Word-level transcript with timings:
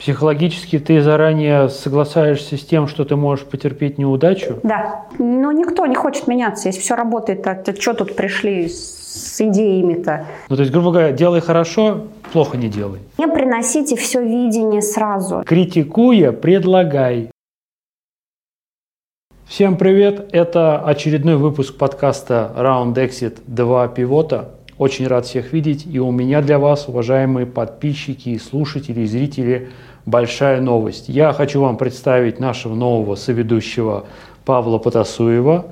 Психологически 0.00 0.78
ты 0.78 1.02
заранее 1.02 1.68
соглашаешься 1.68 2.56
с 2.56 2.64
тем, 2.64 2.88
что 2.88 3.04
ты 3.04 3.16
можешь 3.16 3.44
потерпеть 3.44 3.98
неудачу? 3.98 4.58
Да. 4.62 5.04
Но 5.18 5.52
никто 5.52 5.84
не 5.84 5.94
хочет 5.94 6.26
меняться. 6.26 6.68
Если 6.68 6.80
все 6.80 6.94
работает, 6.94 7.42
то, 7.42 7.54
то 7.54 7.78
что 7.78 7.92
тут 7.92 8.16
пришли 8.16 8.66
с 8.70 9.38
идеями-то? 9.38 10.24
Ну, 10.48 10.56
то 10.56 10.62
есть, 10.62 10.72
грубо 10.72 10.90
говоря, 10.90 11.12
делай 11.12 11.42
хорошо, 11.42 12.06
плохо 12.32 12.56
не 12.56 12.68
делай. 12.68 13.00
Не 13.18 13.28
приносите 13.28 13.94
все 13.94 14.22
видение 14.22 14.80
сразу. 14.80 15.42
Критикуя, 15.44 16.32
предлагай. 16.32 17.30
Всем 19.44 19.76
привет! 19.76 20.30
Это 20.32 20.80
очередной 20.80 21.36
выпуск 21.36 21.76
подкаста 21.76 22.52
Round 22.56 22.94
Exit 22.94 23.40
2 23.46 23.88
пивота. 23.88 24.52
Очень 24.80 25.08
рад 25.08 25.26
всех 25.26 25.52
видеть. 25.52 25.86
И 25.86 26.00
у 26.00 26.10
меня 26.10 26.40
для 26.40 26.58
вас, 26.58 26.88
уважаемые 26.88 27.44
подписчики, 27.44 28.38
слушатели 28.38 29.04
зрители, 29.04 29.68
большая 30.06 30.60
новость. 30.60 31.08
Я 31.08 31.32
хочу 31.32 31.60
вам 31.60 31.76
представить 31.76 32.40
нашего 32.40 32.74
нового 32.74 33.14
соведущего 33.14 34.06
Павла 34.44 34.78
Потасуева. 34.78 35.66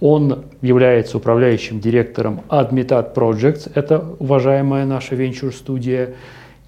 Он 0.00 0.44
является 0.60 1.16
управляющим 1.16 1.80
директором 1.80 2.42
Admitat 2.48 3.14
Projects, 3.14 3.70
это 3.74 4.04
уважаемая 4.18 4.84
наша 4.84 5.14
венчур-студия. 5.14 6.14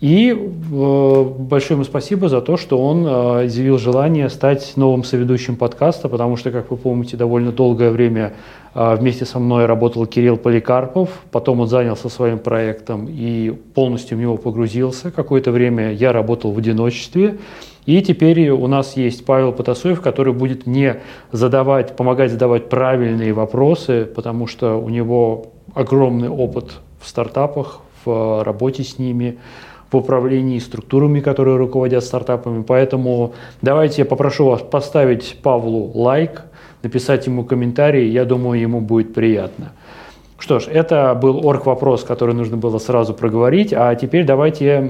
И 0.01 0.31
э, 0.31 1.25
большое 1.39 1.77
ему 1.77 1.85
спасибо 1.85 2.29
за 2.29 2.43
то, 2.43 2.59
что 2.59 2.79
он 2.79 3.07
э, 3.07 3.47
изъявил 3.47 3.79
желание 3.79 4.29
стать 4.29 4.75
новым 4.77 5.05
соведущим 5.05 5.57
подкаста, 5.57 6.11
потому 6.11 6.37
что, 6.37 6.51
как 6.51 6.71
вы 6.71 6.77
помните, 6.77 7.17
довольно 7.17 7.51
долгое 7.51 7.91
время 7.91 8.35
э, 8.75 8.97
вместе 8.97 9.25
со 9.25 9.39
мной 9.39 9.65
работал 9.65 10.05
Кирилл 10.05 10.37
Поликарпов, 10.37 11.09
потом 11.31 11.61
он 11.61 11.69
занялся 11.69 12.11
своим 12.11 12.39
проектом 12.39 13.07
и 13.09 13.51
полностью 13.73 14.19
в 14.19 14.21
него 14.21 14.37
погрузился. 14.37 15.11
Какое-то 15.11 15.51
время 15.51 15.93
я 15.95 16.13
работал 16.13 16.53
в 16.53 16.59
одиночестве, 16.59 17.39
и 17.87 18.03
теперь 18.03 18.51
у 18.51 18.67
нас 18.67 18.99
есть 18.99 19.25
Павел 19.25 19.53
Потасуев, 19.53 20.03
который 20.03 20.35
будет 20.35 20.67
мне 20.67 21.01
задавать, 21.33 21.97
помогать 21.97 22.33
задавать 22.33 22.69
правильные 22.69 23.33
вопросы, 23.33 24.05
потому 24.05 24.47
что 24.47 24.77
у 24.77 24.91
него 24.91 25.47
огромный 25.73 26.29
опыт 26.29 26.81
в 27.01 27.09
стартапах, 27.09 27.81
в 28.05 28.45
работе 28.45 28.83
с 28.83 28.99
ними, 28.99 29.39
в 29.91 29.97
управлении 29.97 30.59
структурами, 30.59 31.21
которые 31.21 31.57
руководят 31.57 32.05
стартапами. 32.05 32.63
Поэтому 32.63 33.35
давайте 33.63 34.03
я 34.03 34.07
попрошу 34.07 34.47
вас 34.47 34.63
поставить 34.63 35.39
Павлу 35.43 35.91
лайк, 35.95 36.43
написать 36.83 37.27
ему 37.27 37.45
комментарий, 37.45 38.09
я 38.09 38.25
думаю, 38.25 38.61
ему 38.61 38.81
будет 38.81 39.15
приятно. 39.15 39.73
Что 40.39 40.59
ж, 40.59 40.67
это 40.69 41.15
был 41.15 41.47
орг-вопрос, 41.47 42.05
который 42.05 42.35
нужно 42.35 42.59
было 42.59 42.79
сразу 42.79 43.15
проговорить. 43.15 43.73
А 43.73 43.95
теперь 43.95 44.25
давайте 44.25 44.81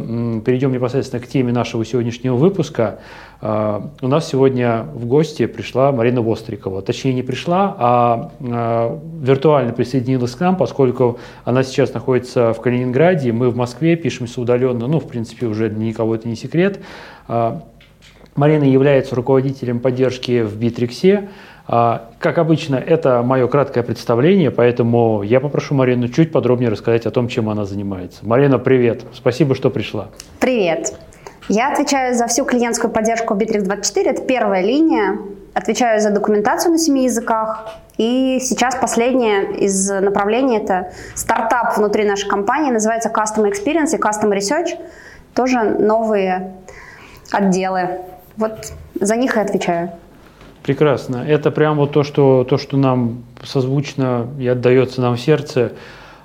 перейдем 0.45 0.73
непосредственно 0.73 1.23
к 1.23 1.29
теме 1.29 1.53
нашего 1.53 1.85
сегодняшнего 1.85 2.35
выпуска. 2.35 2.99
А, 3.41 3.91
у 4.03 4.09
нас 4.09 4.29
сегодня 4.29 4.87
в 4.93 5.07
гости 5.07 5.47
пришла 5.47 5.93
Марина 5.93 6.21
Вострикова. 6.21 6.83
Точнее, 6.83 7.15
не 7.15 7.23
пришла, 7.23 7.77
а, 7.79 8.33
а 8.41 9.01
виртуально 9.21 9.73
присоединилась 9.73 10.33
к 10.33 10.41
нам, 10.41 10.57
поскольку 10.57 11.21
она 11.45 11.63
сейчас 11.63 11.95
находится 11.95 12.53
в 12.53 12.61
Калининграде, 12.61 13.31
мы 13.31 13.49
в 13.49 13.57
Москве, 13.57 13.95
пишемся 13.95 14.41
удаленно, 14.41 14.89
ну, 14.89 14.99
в 14.99 15.07
принципе, 15.07 15.47
уже 15.47 15.69
для 15.69 15.87
никого 15.87 16.17
это 16.17 16.29
не 16.29 16.35
секрет. 16.35 16.81
А, 17.29 17.63
Марина 18.35 18.65
является 18.65 19.15
руководителем 19.15 19.81
поддержки 19.81 20.43
в 20.43 20.57
Битриксе. 20.57 21.31
А, 21.69 22.11
как 22.21 22.39
обычно, 22.39 22.77
это 22.77 23.23
мое 23.23 23.49
краткое 23.49 23.83
представление, 23.83 24.51
поэтому 24.51 25.23
я 25.23 25.41
попрошу 25.41 25.75
Марину 25.75 26.09
чуть 26.09 26.31
подробнее 26.31 26.71
рассказать 26.71 27.07
о 27.07 27.11
том, 27.11 27.29
чем 27.29 27.49
она 27.49 27.65
занимается. 27.65 28.21
Марина, 28.23 28.59
привет. 28.59 29.03
Спасибо, 29.13 29.55
что 29.55 29.71
пришла. 29.71 30.09
Привет. 30.39 30.95
Я 31.49 31.73
отвечаю 31.73 32.15
за 32.15 32.27
всю 32.27 32.45
клиентскую 32.45 32.93
поддержку 32.93 33.35
Bittrex24. 33.35 34.03
Это 34.05 34.23
первая 34.23 34.63
линия. 34.63 35.19
Отвечаю 35.55 36.01
за 36.01 36.11
документацию 36.11 36.73
на 36.73 36.79
семи 36.79 37.05
языках. 37.05 37.69
И 37.99 38.39
сейчас 38.41 38.77
последнее 38.77 39.57
из 39.57 39.89
направлений– 39.89 40.59
это 40.59 40.93
стартап 41.15 41.79
внутри 41.79 42.05
нашей 42.05 42.29
компании, 42.29 42.71
называется 42.71 43.11
Customer 43.11 43.51
Experience 43.51 43.97
и 43.97 44.01
Customer 44.01 44.37
Research. 44.37 44.79
Тоже 45.35 45.63
новые 45.63 46.53
отделы. 47.33 48.01
Вот 48.37 48.73
за 49.01 49.17
них 49.17 49.37
и 49.37 49.41
отвечаю. 49.41 49.93
Прекрасно. 50.67 51.25
Это 51.25 51.53
прям 51.53 51.77
вот 51.77 51.93
то, 51.93 52.03
что, 52.03 52.43
то, 52.43 52.59
что 52.59 52.77
нам 52.77 53.23
созвучно 53.45 54.27
и 54.37 54.49
отдается 54.49 55.01
нам 55.01 55.15
в 55.15 55.21
сердце. 55.21 55.73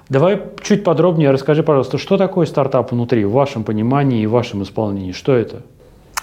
Давай 0.09 0.41
чуть 0.63 0.84
подробнее 0.84 1.29
расскажи, 1.29 1.62
пожалуйста, 1.62 2.00
что 2.00 2.18
такое 2.18 2.47
стартап 2.47 2.91
внутри, 2.91 3.24
в 3.24 3.31
вашем 3.31 3.63
понимании 3.63 4.24
и 4.24 4.25
в 4.25 4.31
вашем 4.31 4.63
исполнении? 4.63 5.12
Что 5.12 5.35
это? 5.35 5.62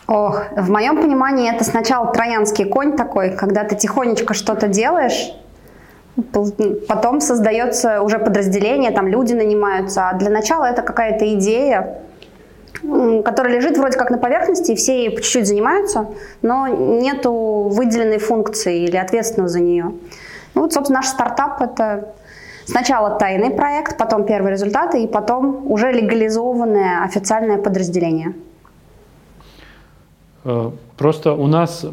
Ох, 0.08 0.42
в 0.56 0.68
моем 0.68 1.00
понимании 1.00 1.54
это 1.54 1.62
сначала 1.62 2.12
троянский 2.12 2.64
конь 2.64 2.96
такой, 2.96 3.36
когда 3.36 3.62
ты 3.62 3.76
тихонечко 3.76 4.34
что-то 4.34 4.66
делаешь, 4.66 5.32
потом 6.88 7.20
создается 7.20 8.02
уже 8.02 8.18
подразделение, 8.18 8.90
там 8.90 9.06
люди 9.06 9.32
нанимаются, 9.32 10.08
а 10.08 10.14
для 10.14 10.30
начала 10.30 10.64
это 10.64 10.82
какая-то 10.82 11.34
идея, 11.34 12.00
которая 12.82 13.54
лежит 13.54 13.76
вроде 13.78 13.98
как 13.98 14.10
на 14.10 14.18
поверхности, 14.18 14.72
и 14.72 14.74
все 14.76 15.04
ей 15.04 15.10
по 15.10 15.22
чуть-чуть 15.22 15.46
занимаются, 15.46 16.08
но 16.42 16.68
нету 16.68 17.68
выделенной 17.70 18.18
функции 18.18 18.84
или 18.84 18.96
ответственного 18.96 19.48
за 19.48 19.60
нее. 19.60 19.92
Ну, 20.54 20.62
вот, 20.62 20.72
собственно, 20.72 21.00
наш 21.00 21.08
стартап– 21.08 21.60
это 21.62 22.14
сначала 22.66 23.18
тайный 23.18 23.50
проект, 23.50 23.96
потом 23.96 24.24
первые 24.24 24.52
результаты, 24.52 25.02
и 25.02 25.06
потом 25.06 25.70
уже 25.70 25.92
легализованное 25.92 27.04
официальное 27.04 27.58
подразделение. 27.58 28.34
Э, 30.44 30.70
просто 30.96 31.32
у 31.32 31.46
нас 31.46 31.84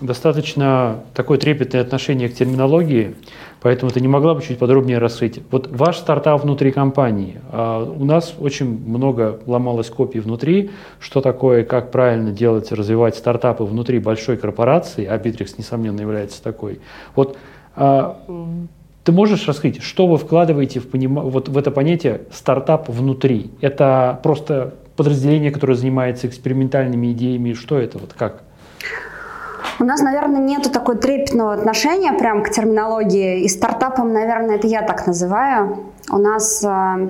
достаточно 0.00 1.00
такое 1.14 1.38
трепетное 1.38 1.80
отношение 1.80 2.28
к 2.28 2.34
терминологии, 2.34 3.16
поэтому 3.60 3.90
ты 3.90 4.00
не 4.00 4.08
могла 4.08 4.34
бы 4.34 4.42
чуть 4.42 4.58
подробнее 4.58 4.98
раскрыть. 4.98 5.40
Вот 5.50 5.68
ваш 5.70 5.98
стартап 5.98 6.42
внутри 6.42 6.70
компании. 6.70 7.40
А 7.50 7.84
у 7.84 8.04
нас 8.04 8.34
очень 8.38 8.66
много 8.66 9.40
ломалось 9.46 9.90
копий 9.90 10.20
внутри, 10.20 10.70
что 11.00 11.20
такое, 11.20 11.64
как 11.64 11.90
правильно 11.90 12.30
делать, 12.30 12.72
развивать 12.72 13.16
стартапы 13.16 13.64
внутри 13.64 13.98
большой 13.98 14.36
корпорации, 14.36 15.04
а 15.06 15.16
Bittrex, 15.18 15.54
несомненно, 15.58 16.00
является 16.00 16.42
такой. 16.42 16.80
Вот 17.14 17.36
а, 17.76 18.20
ты 19.04 19.12
можешь 19.12 19.46
раскрыть, 19.48 19.82
что 19.82 20.06
вы 20.06 20.18
вкладываете 20.18 20.80
в, 20.80 20.88
поним... 20.88 21.14
вот 21.14 21.48
в 21.48 21.56
это 21.56 21.70
понятие 21.70 22.22
стартап 22.30 22.88
внутри? 22.88 23.50
Это 23.60 24.20
просто 24.22 24.74
подразделение, 24.96 25.50
которое 25.50 25.74
занимается 25.74 26.26
экспериментальными 26.26 27.12
идеями? 27.12 27.54
Что 27.54 27.78
это? 27.78 27.98
Вот 27.98 28.12
как? 28.12 28.42
У 29.80 29.84
нас, 29.84 30.00
наверное, 30.00 30.40
нет 30.40 30.72
такой 30.72 30.96
трепетного 30.96 31.52
отношения 31.52 32.12
прям 32.12 32.42
к 32.42 32.50
терминологии. 32.50 33.42
И 33.42 33.48
стартапом, 33.48 34.12
наверное, 34.12 34.56
это 34.56 34.66
я 34.66 34.82
так 34.82 35.06
называю. 35.06 35.92
У 36.10 36.18
нас 36.18 36.64
э, 36.64 37.08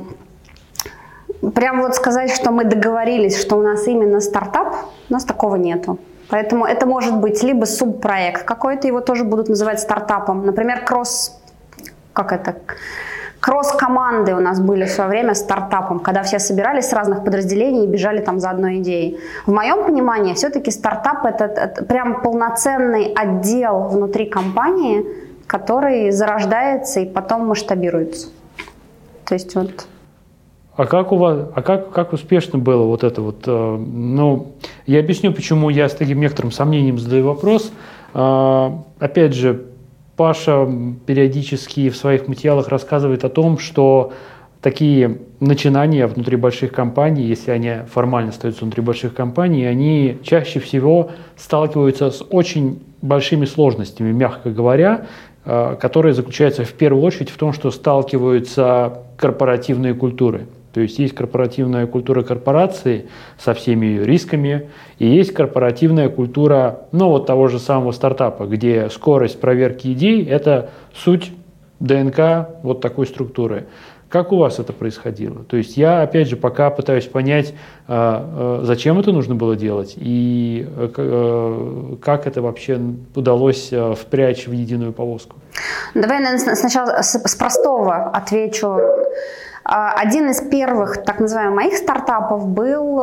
прям 1.55 1.81
вот 1.81 1.95
сказать, 1.95 2.31
что 2.31 2.51
мы 2.51 2.65
договорились, 2.65 3.41
что 3.41 3.57
у 3.57 3.63
нас 3.63 3.87
именно 3.87 4.21
стартап, 4.21 4.77
у 5.09 5.13
нас 5.13 5.25
такого 5.25 5.57
нету. 5.57 5.99
Поэтому 6.29 6.67
это 6.67 6.85
может 6.85 7.17
быть 7.17 7.43
либо 7.43 7.65
субпроект 7.65 8.43
какой-то, 8.43 8.87
его 8.87 9.01
тоже 9.01 9.25
будут 9.25 9.49
называть 9.49 9.81
стартапом. 9.81 10.45
Например, 10.45 10.85
кросс, 10.85 11.41
как 12.13 12.33
это, 12.33 12.55
кросс-команды 13.41 14.35
у 14.35 14.41
нас 14.41 14.61
были 14.61 14.85
в 14.85 14.91
свое 14.91 15.11
время 15.11 15.35
стартапом, 15.35 16.01
когда 16.01 16.23
все 16.23 16.39
собирались 16.39 16.89
с 16.89 16.93
разных 16.93 17.25
подразделений 17.25 17.85
и 17.85 17.87
бежали 17.87 18.21
там 18.21 18.41
за 18.41 18.51
одной 18.51 18.79
идеей. 18.79 19.19
В 19.47 19.53
моем 19.53 19.85
понимании 19.85 20.35
все-таки 20.35 20.71
стартап 20.71 21.25
это, 21.25 21.45
это 21.45 21.85
прям 21.85 22.23
полноценный 22.23 23.13
отдел 23.15 23.89
внутри 23.89 24.27
компании, 24.27 25.05
который 25.47 26.11
зарождается 26.11 27.01
и 27.01 27.07
потом 27.07 27.47
масштабируется. 27.47 28.29
То 29.25 29.35
есть 29.35 29.55
вот 29.55 29.87
а 30.79 30.87
как 30.87 31.11
у 31.11 31.17
вас, 31.17 31.41
а 31.57 31.61
как, 31.61 31.91
как 31.91 32.13
успешно 32.13 32.57
было 32.57 32.85
вот 32.85 33.03
это 33.03 33.21
вот? 33.21 33.43
Э, 33.49 33.77
ну, 33.77 34.53
я 34.87 35.01
объясню, 35.01 35.33
почему 35.33 35.71
я 35.71 35.89
с 35.89 35.95
таким 35.95 36.21
некоторым 36.21 36.53
сомнением 36.53 37.01
задаю 37.01 37.27
вопрос. 37.27 37.73
Э, 38.15 38.71
опять 39.01 39.35
же, 39.35 39.65
Паша 40.19 40.69
периодически 41.07 41.91
в 41.91 41.97
своих 41.97 42.27
материалах 42.27 42.67
рассказывает 42.67 43.25
о 43.25 43.29
том, 43.29 43.57
что 43.57 44.13
такие 44.61 45.19
начинания 45.39 46.09
внутри 46.09 46.35
больших 46.35 46.73
компаний, 46.73 47.23
если 47.23 47.53
они 47.53 47.87
формально 47.89 48.31
остаются 48.31 48.65
внутри 48.65 48.83
больших 48.83 49.15
компаний, 49.15 49.65
они 49.65 50.19
чаще 50.25 50.59
всего 50.59 51.13
сталкиваются 51.37 52.11
с 52.11 52.27
очень 52.31 52.83
большими 53.01 53.45
сложностями, 53.45 54.11
мягко 54.11 54.51
говоря, 54.51 55.07
э, 55.45 55.77
которые 55.81 56.15
заключаются 56.15 56.65
в 56.65 56.73
первую 56.73 57.05
очередь 57.05 57.31
в 57.31 57.37
том, 57.37 57.53
что 57.53 57.71
сталкиваются 57.71 59.05
корпоративные 59.17 59.95
культуры. 59.95 60.49
То 60.79 60.83
есть 60.83 61.01
есть 61.01 61.13
корпоративная 61.13 61.89
культура 61.89 62.23
корпорации 62.23 63.09
со 63.37 63.53
всеми 63.53 63.87
ее 63.87 64.05
рисками, 64.05 64.71
и 65.01 65.09
есть 65.09 65.35
корпоративная 65.35 66.09
культура, 66.09 66.83
ну, 66.93 67.09
вот 67.09 67.27
того 67.27 67.49
же 67.49 67.59
самого 67.59 67.91
стартапа, 67.91 68.45
где 68.45 68.89
скорость 68.91 69.41
проверки 69.41 69.93
идей– 69.93 70.25
это 70.31 70.71
суть 70.95 71.33
ДНК 71.81 72.51
вот 72.63 72.81
такой 72.81 73.07
структуры. 73.07 73.67
Как 74.09 74.31
у 74.31 74.37
вас 74.37 74.61
это 74.61 74.73
происходило? 74.73 75.43
То 75.43 75.57
есть 75.57 75.77
я, 75.77 76.03
опять 76.03 76.29
же, 76.29 76.37
пока 76.37 76.71
пытаюсь 76.71 77.07
понять, 77.07 77.55
а, 77.89 78.61
а, 78.61 78.65
зачем 78.65 79.01
это 79.01 79.11
нужно 79.11 79.35
было 79.35 79.57
делать 79.57 79.95
и 79.97 80.65
э, 80.77 80.89
э, 80.97 81.97
как 82.01 82.29
это 82.29 82.41
вообще 82.41 82.81
удалось 83.17 83.71
э, 83.73 83.95
впрячь 83.95 84.47
в 84.47 84.53
единую 84.53 84.93
повозку. 84.93 85.37
Давай 85.95 86.21
наверное, 86.21 86.55
сначала 86.55 87.03
с 87.03 87.35
простого 87.35 88.11
отвечу. 88.11 88.79
А, 89.69 89.93
один 89.93 90.31
из 90.31 90.41
первых, 90.41 91.05
так 91.05 91.21
называемых, 91.21 91.55
моих 91.55 91.77
стартапов 91.77 92.49
был 92.49 93.01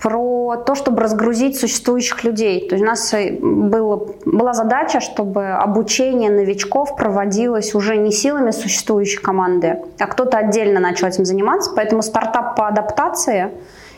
про 0.00 0.56
то, 0.56 0.74
чтобы 0.74 1.00
разгрузить 1.02 1.58
существующих 1.58 2.24
людей. 2.24 2.68
То 2.68 2.76
есть 2.76 2.84
у 2.84 2.86
нас 2.86 3.12
э, 3.14 3.36
было, 3.40 4.08
была 4.24 4.52
задача, 4.52 5.00
чтобы 5.00 5.48
обучение 5.48 6.30
новичков 6.30 6.96
проводилось 6.96 7.74
уже 7.74 7.96
не 7.96 8.12
силами 8.12 8.52
существующей 8.52 9.18
команды, 9.18 9.80
а 9.98 10.06
кто-то 10.06 10.38
отдельно 10.38 10.80
начал 10.80 11.08
этим 11.08 11.24
заниматься. 11.24 11.72
Поэтому 11.74 12.02
стартап 12.02 12.56
по 12.56 12.68
адаптации 12.68 13.50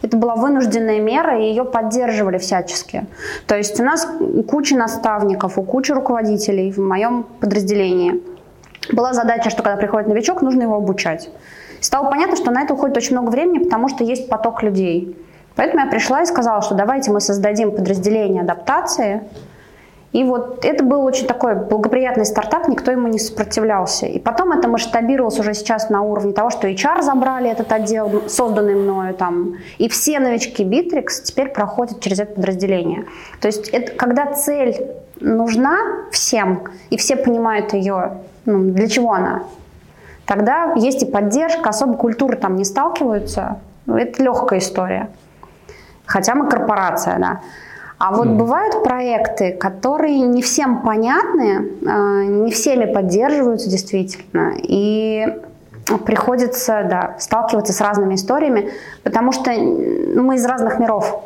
это 0.03 0.17
была 0.17 0.35
вынужденная 0.35 1.01
мера, 1.01 1.39
и 1.39 1.45
ее 1.45 1.65
поддерживали 1.65 2.39
всячески. 2.39 3.05
То 3.47 3.57
есть 3.57 3.79
у 3.79 3.85
нас 3.85 4.09
куча 4.49 4.75
наставников, 4.77 5.59
у 5.59 5.63
кучи 5.63 5.93
руководителей 5.93 6.73
в 6.73 6.79
моем 6.79 7.27
подразделении. 7.41 8.23
Была 8.93 9.13
задача, 9.13 9.51
что 9.51 9.63
когда 9.63 9.77
приходит 9.77 10.09
новичок, 10.09 10.41
нужно 10.41 10.63
его 10.63 10.77
обучать. 10.77 11.29
Стало 11.81 12.11
понятно, 12.11 12.37
что 12.37 12.51
на 12.51 12.63
это 12.63 12.75
уходит 12.75 12.97
очень 12.97 13.13
много 13.13 13.31
времени, 13.31 13.59
потому 13.59 13.89
что 13.89 14.05
есть 14.05 14.29
поток 14.29 14.63
людей. 14.63 15.17
Поэтому 15.57 15.85
я 15.85 15.91
пришла 15.91 16.23
и 16.23 16.27
сказала, 16.27 16.63
что 16.63 16.75
давайте 16.75 17.11
мы 17.11 17.21
создадим 17.21 17.73
подразделение 17.73 18.43
адаптации. 18.43 19.23
И 20.13 20.25
вот 20.25 20.65
это 20.65 20.83
был 20.83 21.05
очень 21.05 21.27
такой 21.27 21.55
благоприятный 21.55 22.27
стартап, 22.27 22.67
никто 22.67 22.91
ему 22.91 23.07
не 23.07 23.19
сопротивлялся. 23.19 24.07
И 24.07 24.19
потом 24.19 24.51
это 24.53 24.69
масштабировалось 24.69 25.39
уже 25.39 25.55
сейчас 25.55 25.89
на 25.89 26.03
уровне 26.03 26.33
того, 26.33 26.51
что 26.51 26.69
HR 26.69 27.03
забрали 27.03 27.49
этот 27.49 27.71
отдел, 27.71 28.23
созданный 28.29 28.75
мною 28.75 29.15
там. 29.15 29.57
И 29.79 29.89
все 29.89 30.19
новички 30.19 30.65
Bittrex 30.65 31.23
теперь 31.23 31.51
проходят 31.51 32.01
через 32.01 32.19
это 32.19 32.35
подразделение. 32.35 33.07
То 33.41 33.47
есть 33.47 33.69
это, 33.69 33.93
когда 33.93 34.27
цель 34.33 34.75
нужна 35.21 35.77
всем, 36.11 36.65
и 36.91 36.97
все 36.97 37.15
понимают 37.15 37.73
ее, 37.73 38.19
ну, 38.47 38.73
для 38.73 38.89
чего 38.89 39.13
она, 39.13 39.45
тогда 40.27 40.73
есть 40.77 41.03
и 41.03 41.07
поддержка, 41.07 41.71
особо 41.71 41.95
культуры 41.95 42.37
там 42.37 42.57
не 42.57 42.65
сталкиваются. 42.65 43.59
Это 43.87 44.23
легкая 44.23 44.61
история 44.61 45.11
хотя 46.11 46.35
мы 46.35 46.49
корпорация, 46.49 47.19
да. 47.19 47.41
А 47.99 48.13
вот 48.13 48.27
mm. 48.27 48.35
бывают 48.35 48.83
проекты, 48.83 49.53
которые 49.53 50.21
не 50.21 50.43
всем 50.43 50.83
понятны, 50.83 51.69
а, 51.87 52.25
не 52.25 52.51
всеми 52.51 52.93
поддерживаются 52.93 53.71
действительно, 53.71 54.55
и 54.57 55.27
приходится 56.07 56.87
да, 56.89 57.17
сталкиваться 57.19 57.73
с 57.73 57.81
разными 57.81 58.15
историями, 58.15 58.71
потому 59.05 59.33
что 59.33 59.53
ну, 59.53 60.23
мы 60.23 60.37
из 60.37 60.47
разных 60.47 60.79
миров. 60.79 61.25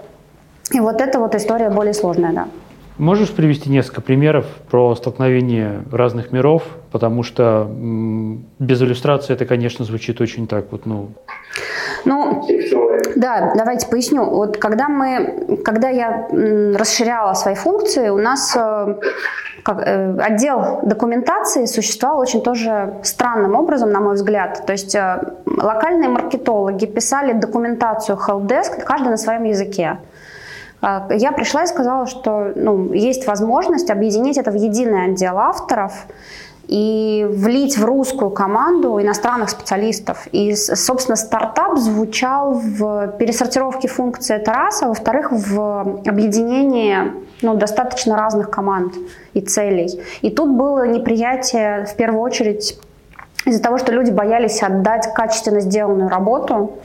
И 0.72 0.80
вот 0.80 1.00
эта 1.00 1.18
вот 1.18 1.34
история 1.34 1.70
более 1.70 1.94
сложная, 1.94 2.32
да. 2.32 2.48
Можешь 2.98 3.32
привести 3.32 3.70
несколько 3.70 4.00
примеров 4.00 4.46
про 4.70 4.94
столкновение 4.94 5.82
разных 5.90 6.30
миров, 6.30 6.62
потому 6.92 7.24
что 7.24 7.68
без 7.68 8.82
иллюстрации 8.82 9.32
это, 9.32 9.46
конечно, 9.46 9.84
звучит 9.84 10.20
очень 10.20 10.46
так 10.46 10.70
вот, 10.70 10.86
ну. 10.86 11.08
Ну, 12.04 12.46
да, 13.16 13.52
давайте 13.56 13.88
поясню. 13.88 14.24
Вот 14.24 14.58
когда 14.58 14.88
мы, 14.88 15.60
когда 15.64 15.88
я 15.88 16.28
расширяла 16.78 17.34
свои 17.34 17.54
функции, 17.54 18.10
у 18.10 18.18
нас 18.18 18.54
э, 18.56 18.94
как, 19.64 19.80
э, 19.80 20.16
отдел 20.18 20.80
документации 20.82 21.64
существовал 21.64 22.20
очень 22.20 22.42
тоже 22.42 22.94
странным 23.02 23.54
образом, 23.54 23.90
на 23.90 24.00
мой 24.00 24.14
взгляд. 24.14 24.64
То 24.66 24.72
есть 24.72 24.94
э, 24.94 25.20
локальные 25.46 26.10
маркетологи 26.10 26.86
писали 26.86 27.32
документацию 27.32 28.18
helpdesk, 28.18 28.82
каждый 28.84 29.08
на 29.08 29.16
своем 29.16 29.44
языке. 29.44 29.98
Я 31.10 31.32
пришла 31.32 31.64
и 31.64 31.66
сказала, 31.66 32.06
что 32.06 32.52
ну, 32.54 32.92
есть 32.92 33.26
возможность 33.26 33.90
объединить 33.90 34.36
это 34.36 34.50
в 34.50 34.54
единый 34.54 35.06
отдел 35.06 35.38
авторов, 35.38 36.06
и 36.66 37.26
влить 37.28 37.76
в 37.76 37.84
русскую 37.84 38.30
команду 38.30 39.00
иностранных 39.00 39.50
специалистов. 39.50 40.26
И, 40.32 40.54
собственно, 40.54 41.16
стартап 41.16 41.76
звучал 41.78 42.54
в 42.54 43.08
пересортировке 43.18 43.88
функций, 43.88 44.36
это 44.36 44.52
раз, 44.52 44.82
а 44.82 44.88
во-вторых, 44.88 45.30
в 45.30 46.00
объединении 46.06 47.12
ну, 47.42 47.54
достаточно 47.54 48.16
разных 48.16 48.50
команд 48.50 48.94
и 49.34 49.40
целей. 49.40 50.00
И 50.22 50.30
тут 50.30 50.56
было 50.56 50.86
неприятие, 50.86 51.84
в 51.84 51.94
первую 51.96 52.22
очередь, 52.22 52.78
из-за 53.44 53.62
того, 53.62 53.76
что 53.76 53.92
люди 53.92 54.10
боялись 54.10 54.62
отдать 54.62 55.12
качественно 55.14 55.60
сделанную 55.60 56.08
работу 56.08 56.78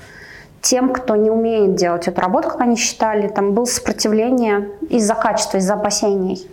тем, 0.61 0.91
кто 0.91 1.15
не 1.15 1.29
умеет 1.31 1.75
делать 1.75 2.07
эту 2.07 2.21
работу, 2.21 2.49
как 2.49 2.61
они 2.61 2.75
считали. 2.75 3.27
Там 3.27 3.53
было 3.53 3.65
сопротивление 3.65 4.69
из-за 4.89 5.15
качества, 5.15 5.57
из-за 5.57 5.75
опасений. 5.75 6.47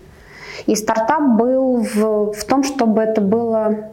И 0.66 0.74
стартап 0.74 1.22
был 1.36 1.82
в, 1.82 2.32
в 2.32 2.44
том, 2.44 2.64
чтобы 2.64 3.02
это 3.02 3.20
было, 3.20 3.90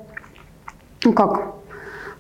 ну 1.04 1.14
как, 1.14 1.54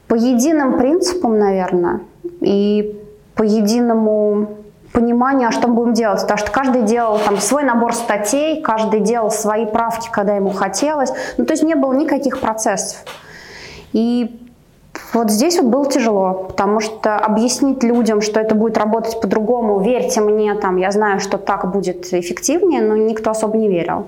по 0.08 0.16
единым 0.16 0.78
принципам, 0.78 1.40
наверное, 1.40 2.02
и 2.42 3.00
по 3.36 3.44
единому 3.44 4.58
пониманию, 4.92 5.50
а 5.50 5.52
что 5.52 5.68
мы 5.68 5.74
будем 5.74 5.94
делать. 5.94 6.22
Потому 6.22 6.38
что 6.38 6.52
каждый 6.52 6.84
делал 6.84 7.20
там 7.20 7.38
свой 7.38 7.64
набор 7.64 7.94
статей, 7.94 8.62
каждый 8.62 9.00
делал 9.00 9.32
свои 9.32 9.66
правки, 9.66 10.10
когда 10.12 10.36
ему 10.36 10.52
хотелось. 10.52 11.12
Ну, 11.38 11.46
то 11.46 11.54
есть 11.54 11.64
не 11.64 11.76
было 11.76 11.94
никаких 11.94 12.40
процессов. 12.40 13.04
И 13.92 14.43
вот 15.14 15.32
здесь 15.32 15.60
вот 15.60 15.68
было 15.72 15.90
тяжело, 15.90 16.46
потому 16.50 16.80
что 16.80 17.18
объяснить 17.18 17.84
людям, 17.84 18.22
что 18.22 18.40
это 18.40 18.56
будет 18.56 18.78
работать 18.78 19.20
по-другому, 19.20 19.80
верьте 19.80 20.22
мне, 20.22 20.54
там, 20.56 20.78
я 20.78 20.92
знаю, 20.92 21.20
что 21.20 21.38
так 21.38 21.72
будет 21.72 22.14
эффективнее, 22.14 22.82
но 22.82 22.96
никто 22.96 23.32
особо 23.32 23.58
не 23.58 23.68
верил. 23.68 24.08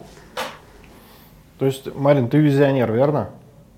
То 1.57 1.65
есть, 1.65 1.87
Марин, 1.95 2.27
ты 2.27 2.37
визионер, 2.37 2.91
верно? 2.91 3.29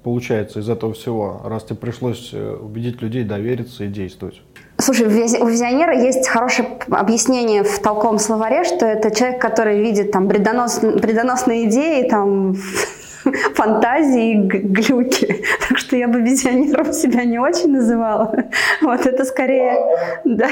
Получается, 0.03 0.59
из 0.59 0.69
этого 0.69 0.93
всего, 0.93 1.41
раз 1.43 1.63
тебе 1.65 1.75
пришлось 1.75 2.29
э, 2.33 2.55
убедить 2.55 3.01
людей 3.01 3.23
довериться 3.23 3.83
и 3.83 3.87
действовать. 3.87 4.41
Слушай, 4.77 5.07
у 5.07 5.47
визионера 5.47 5.99
есть 5.99 6.27
хорошее 6.27 6.69
объяснение 6.89 7.63
в 7.63 7.79
толковом 7.79 8.19
словаре, 8.19 8.63
что 8.63 8.85
это 8.85 9.13
человек, 9.13 9.41
который 9.41 9.81
видит 9.81 10.11
там 10.11 10.27
бредонос, 10.27 10.79
бредоносные 10.79 11.67
идеи, 11.67 12.07
там 12.07 12.55
фантазии, 13.55 14.35
глюки. 14.35 15.43
Что 15.87 15.95
я 15.95 16.09
бы 16.09 16.19
визионером 16.19 16.91
себя 16.91 17.23
не 17.23 17.39
очень 17.39 17.71
называла. 17.71 18.35
Вот 18.81 19.05
это 19.05 19.23
скорее 19.23 19.73
да, 20.25 20.49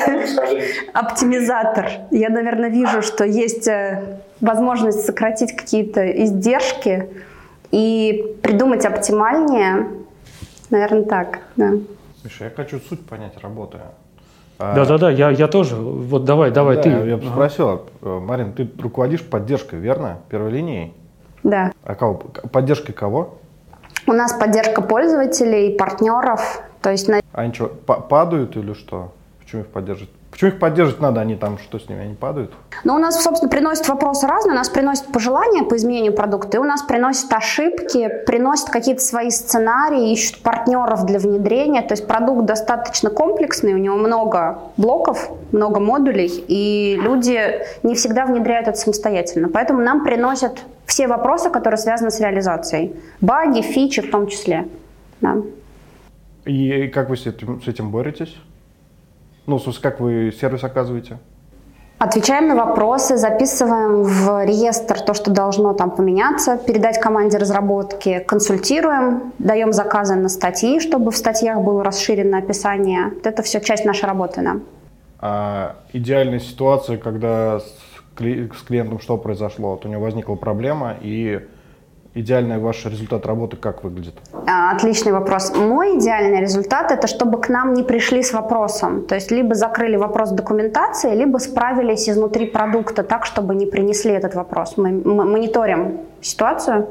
оптимизатор. 0.93 1.89
Я, 2.09 2.29
наверное, 2.29 2.69
вижу, 2.69 3.01
что 3.01 3.25
есть 3.25 3.67
э, 3.67 4.19
возможность 4.39 5.05
сократить 5.05 5.53
какие-то 5.53 6.09
издержки 6.23 7.09
и 7.71 8.37
придумать 8.41 8.85
оптимальнее. 8.85 9.89
Наверное, 10.69 11.03
так, 11.03 11.39
да. 11.57 11.71
Миша, 12.23 12.45
я 12.45 12.49
хочу 12.49 12.79
суть 12.79 13.05
понять 13.05 13.33
работы. 13.41 13.79
Да-да-да, 14.57 15.11
я, 15.11 15.31
я 15.31 15.49
тоже. 15.49 15.75
Вот 15.75 16.23
давай, 16.23 16.51
давай, 16.51 16.77
да, 16.77 16.83
ты. 16.83 16.89
Я 16.89 17.17
спросил, 17.17 17.81
э, 18.01 18.19
Марин, 18.21 18.53
ты 18.53 18.69
руководишь 18.79 19.21
поддержкой, 19.21 19.79
верно? 19.79 20.19
Первой 20.29 20.51
линией? 20.51 20.93
Да. 21.43 21.73
А 21.83 21.93
кого? 21.93 22.13
Поддержкой 22.53 22.93
кого? 22.93 23.37
У 24.07 24.13
нас 24.13 24.33
поддержка 24.33 24.81
пользователей, 24.81 25.75
партнеров. 25.75 26.61
То 26.81 26.91
есть 26.91 27.07
на... 27.07 27.21
Они 27.33 27.53
что, 27.53 27.67
падают 27.67 28.55
или 28.55 28.73
что? 28.73 29.11
Почему 29.39 29.61
их 29.61 29.67
поддерживают? 29.67 30.11
Почему 30.35 30.51
их 30.51 30.59
поддерживать 30.59 30.99
надо, 30.99 31.21
они 31.21 31.37
там, 31.37 31.57
что 31.57 31.79
с 31.79 31.87
ними, 31.87 32.01
они 32.01 32.13
падают? 32.13 32.51
Ну, 32.83 32.95
у 32.95 32.97
нас, 32.97 33.23
собственно, 33.23 33.49
приносят 33.49 33.87
вопросы 33.87 34.27
разные. 34.27 34.51
У 34.51 34.57
нас 34.57 34.67
приносят 34.67 35.07
пожелания 35.07 35.63
по 35.63 35.77
изменению 35.77 36.11
продукта, 36.11 36.57
и 36.57 36.59
у 36.59 36.65
нас 36.65 36.81
приносят 36.81 37.31
ошибки, 37.31 38.11
приносят 38.27 38.69
какие-то 38.69 39.01
свои 39.01 39.29
сценарии, 39.29 40.11
ищут 40.11 40.41
партнеров 40.43 41.05
для 41.05 41.19
внедрения. 41.19 41.81
То 41.83 41.93
есть 41.93 42.05
продукт 42.05 42.45
достаточно 42.45 43.09
комплексный, 43.09 43.75
у 43.75 43.77
него 43.77 43.95
много 43.95 44.59
блоков, 44.75 45.29
много 45.53 45.79
модулей, 45.79 46.43
и 46.49 46.99
люди 47.01 47.39
не 47.83 47.95
всегда 47.95 48.25
внедряют 48.25 48.67
это 48.67 48.77
самостоятельно. 48.77 49.47
Поэтому 49.47 49.79
нам 49.79 50.03
приносят 50.03 50.63
все 50.85 51.07
вопросы, 51.07 51.49
которые 51.49 51.77
связаны 51.77 52.11
с 52.11 52.19
реализацией. 52.19 52.93
Баги, 53.21 53.61
фичи 53.61 54.01
в 54.01 54.11
том 54.11 54.27
числе. 54.27 54.67
Да. 55.21 55.37
И 56.43 56.89
как 56.89 57.09
вы 57.09 57.15
с 57.15 57.25
этим, 57.25 57.61
с 57.61 57.69
этим 57.69 57.89
боретесь? 57.89 58.35
Ну, 59.47 59.59
собственно, 59.59 59.91
как 59.91 59.99
вы 59.99 60.33
сервис 60.39 60.63
оказываете? 60.63 61.17
Отвечаем 61.97 62.49
на 62.49 62.55
вопросы, 62.55 63.15
записываем 63.15 64.03
в 64.03 64.45
реестр 64.45 64.99
то, 64.99 65.13
что 65.13 65.31
должно 65.31 65.73
там 65.73 65.91
поменяться, 65.91 66.57
передать 66.57 66.99
команде 66.99 67.37
разработки, 67.37 68.19
консультируем, 68.19 69.33
даем 69.39 69.71
заказы 69.71 70.15
на 70.15 70.27
статьи, 70.27 70.81
чтобы 70.81 71.11
в 71.11 71.15
статьях 71.15 71.61
было 71.61 71.83
расширенное 71.85 72.39
описание. 72.39 73.11
Вот 73.15 73.25
это 73.25 73.43
все 73.43 73.61
часть 73.61 73.85
нашей 73.85 74.05
работы. 74.05 74.41
Да. 74.41 74.55
А 75.19 75.75
идеальная 75.93 76.39
ситуация, 76.39 76.97
когда 76.97 77.59
с, 77.59 77.77
кли- 78.17 78.53
с 78.53 78.61
клиентом 78.61 78.99
что 78.99 79.17
произошло? 79.17 79.71
Вот 79.71 79.85
у 79.85 79.87
него 79.87 80.01
возникла 80.01 80.35
проблема, 80.35 80.95
и 81.01 81.47
идеальный 82.15 82.57
ваш 82.57 82.85
результат 82.85 83.25
работы 83.25 83.57
как 83.57 83.83
выглядит? 83.83 84.13
А, 84.47 84.71
отличный 84.71 85.11
вопрос. 85.11 85.53
Мой 85.55 85.99
идеальный 85.99 86.41
результат– 86.41 86.91
это 86.97 87.07
чтобы 87.07 87.39
к 87.39 87.49
нам 87.49 87.73
не 87.73 87.83
пришли 87.83 88.23
с 88.23 88.33
вопросом. 88.33 89.05
То 89.05 89.15
есть 89.15 89.31
либо 89.31 89.53
закрыли 89.53 89.97
вопрос 89.97 90.31
документации, 90.31 91.13
либо 91.13 91.37
справились 91.37 92.09
изнутри 92.09 92.45
продукта 92.47 93.03
так, 93.03 93.25
чтобы 93.25 93.53
не 93.53 93.65
принесли 93.65 94.11
этот 94.11 94.33
вопрос. 94.33 94.77
Мы, 94.77 94.91
мы 94.91 95.25
мониторим 95.25 95.99
ситуацию 96.21 96.87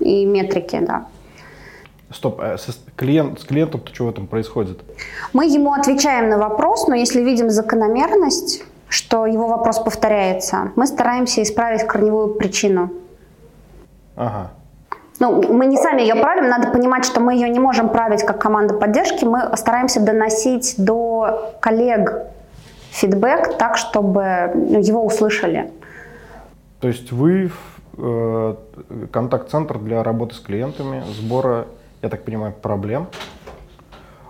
и 0.00 0.24
метрики, 0.24 0.80
да. 0.80 1.06
Стоп, 2.10 2.40
а 2.40 2.56
с, 2.56 2.80
клиент, 2.96 3.38
с 3.40 3.44
клиентом-то 3.44 3.94
что 3.94 4.06
в 4.06 4.08
этом 4.08 4.26
происходит? 4.26 4.80
Мы 5.34 5.44
ему 5.44 5.74
отвечаем 5.74 6.30
на 6.30 6.38
вопрос, 6.38 6.88
но 6.88 6.94
если 6.94 7.22
видим 7.22 7.50
закономерность, 7.50 8.64
что 8.88 9.26
его 9.26 9.46
вопрос 9.46 9.78
повторяется, 9.78 10.72
мы 10.74 10.86
стараемся 10.86 11.42
исправить 11.42 11.86
корневую 11.86 12.34
причину. 12.36 12.90
Ага. 14.18 14.50
Ну, 15.20 15.52
мы 15.52 15.66
не 15.66 15.76
сами 15.76 16.02
ее 16.02 16.14
правим, 16.14 16.48
надо 16.48 16.70
понимать, 16.70 17.04
что 17.04 17.20
мы 17.20 17.34
ее 17.34 17.48
не 17.48 17.58
можем 17.58 17.88
править 17.88 18.24
как 18.24 18.40
команда 18.40 18.74
поддержки, 18.74 19.24
мы 19.24 19.56
стараемся 19.56 20.00
доносить 20.00 20.74
до 20.78 21.54
коллег 21.60 22.26
фидбэк 22.90 23.56
так, 23.58 23.76
чтобы 23.76 24.50
ну, 24.54 24.80
его 24.80 25.04
услышали. 25.04 25.70
То 26.80 26.88
есть 26.88 27.10
вы 27.12 27.50
э, 27.96 28.54
контакт-центр 29.12 29.78
для 29.78 30.02
работы 30.02 30.34
с 30.34 30.40
клиентами, 30.40 31.02
сбора, 31.20 31.66
я 32.02 32.08
так 32.08 32.24
понимаю, 32.24 32.52
проблем. 32.52 33.08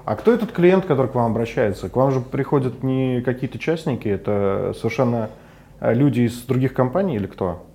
А 0.05 0.17
кто 0.17 0.33
этот 0.33 0.53
клиент, 0.53 0.87
который 0.87 1.09
к 1.09 1.15
вам 1.15 1.33
обращается? 1.33 1.91
К 1.91 1.97
вам 1.97 2.13
же 2.13 2.21
приходят 2.21 2.83
не 2.83 3.21
какие-то 3.21 3.59
частники, 3.59 4.09
это 4.09 4.75
совершенно 4.77 5.29
э, 5.81 5.93
люди 5.93 6.23
из 6.23 6.43
других 6.45 6.73
компаний 6.73 7.17
или 7.17 7.27
кто? 7.27 7.68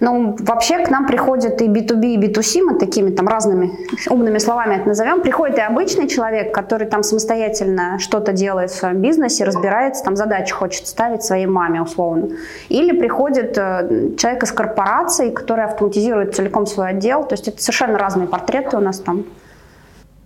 Ну, 0.00 0.36
вообще 0.40 0.84
к 0.84 0.90
нам 0.90 1.06
приходят 1.06 1.62
и 1.62 1.68
B2B, 1.68 2.14
и 2.14 2.18
B2C, 2.18 2.62
мы 2.62 2.78
такими 2.78 3.10
там 3.10 3.28
разными 3.28 3.72
умными 4.10 4.38
словами 4.38 4.74
это 4.74 4.88
назовем. 4.88 5.22
Приходит 5.22 5.58
и 5.58 5.60
обычный 5.60 6.08
человек, 6.08 6.54
который 6.54 6.86
там 6.86 7.02
самостоятельно 7.02 7.98
что-то 7.98 8.32
делает 8.32 8.70
в 8.70 8.74
своем 8.74 9.00
бизнесе, 9.00 9.44
разбирается, 9.44 10.04
там 10.04 10.16
задачи 10.16 10.52
хочет 10.52 10.86
ставить 10.86 11.22
своей 11.22 11.46
маме 11.46 11.80
условно. 11.80 12.30
Или 12.68 12.98
приходит 12.98 13.56
э, 13.56 14.10
человек 14.18 14.42
из 14.42 14.52
корпорации, 14.52 15.30
который 15.30 15.64
автоматизирует 15.64 16.34
целиком 16.34 16.66
свой 16.66 16.90
отдел. 16.90 17.24
То 17.24 17.34
есть 17.34 17.48
это 17.48 17.62
совершенно 17.62 17.98
разные 17.98 18.26
портреты 18.26 18.76
у 18.76 18.80
нас 18.80 18.98
там. 18.98 19.24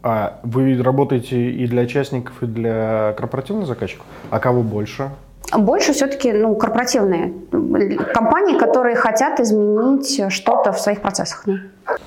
А 0.03 0.39
вы 0.43 0.81
работаете 0.83 1.51
и 1.51 1.67
для 1.67 1.87
частников, 1.87 2.43
и 2.43 2.47
для 2.47 3.15
корпоративных 3.17 3.67
заказчиков? 3.67 4.07
А 4.31 4.39
кого 4.39 4.63
больше? 4.63 5.11
Больше 5.53 5.93
все-таки 5.93 6.33
ну, 6.33 6.57
корпоративные 6.57 7.33
компании, 8.13 8.59
которые 8.59 8.97
хотят 8.97 9.39
изменить 9.41 10.33
что-то 10.33 10.73
в 10.73 10.81
своих 10.81 11.01
процессах. 11.01 11.45
Да. 11.47 11.55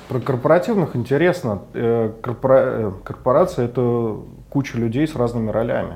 Про 0.09 0.19
корпоративных 0.19 0.95
интересно. 0.95 1.62
Э, 1.74 2.12
корпора... 2.21 2.57
Э, 2.57 2.91
корпорация– 3.03 3.65
это 3.67 4.17
куча 4.50 4.77
людей 4.77 5.07
с 5.07 5.15
разными 5.15 5.51
ролями. 5.51 5.95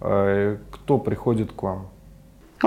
Э, 0.00 0.56
кто 0.70 0.98
приходит 0.98 1.52
к 1.52 1.62
вам? 1.62 1.86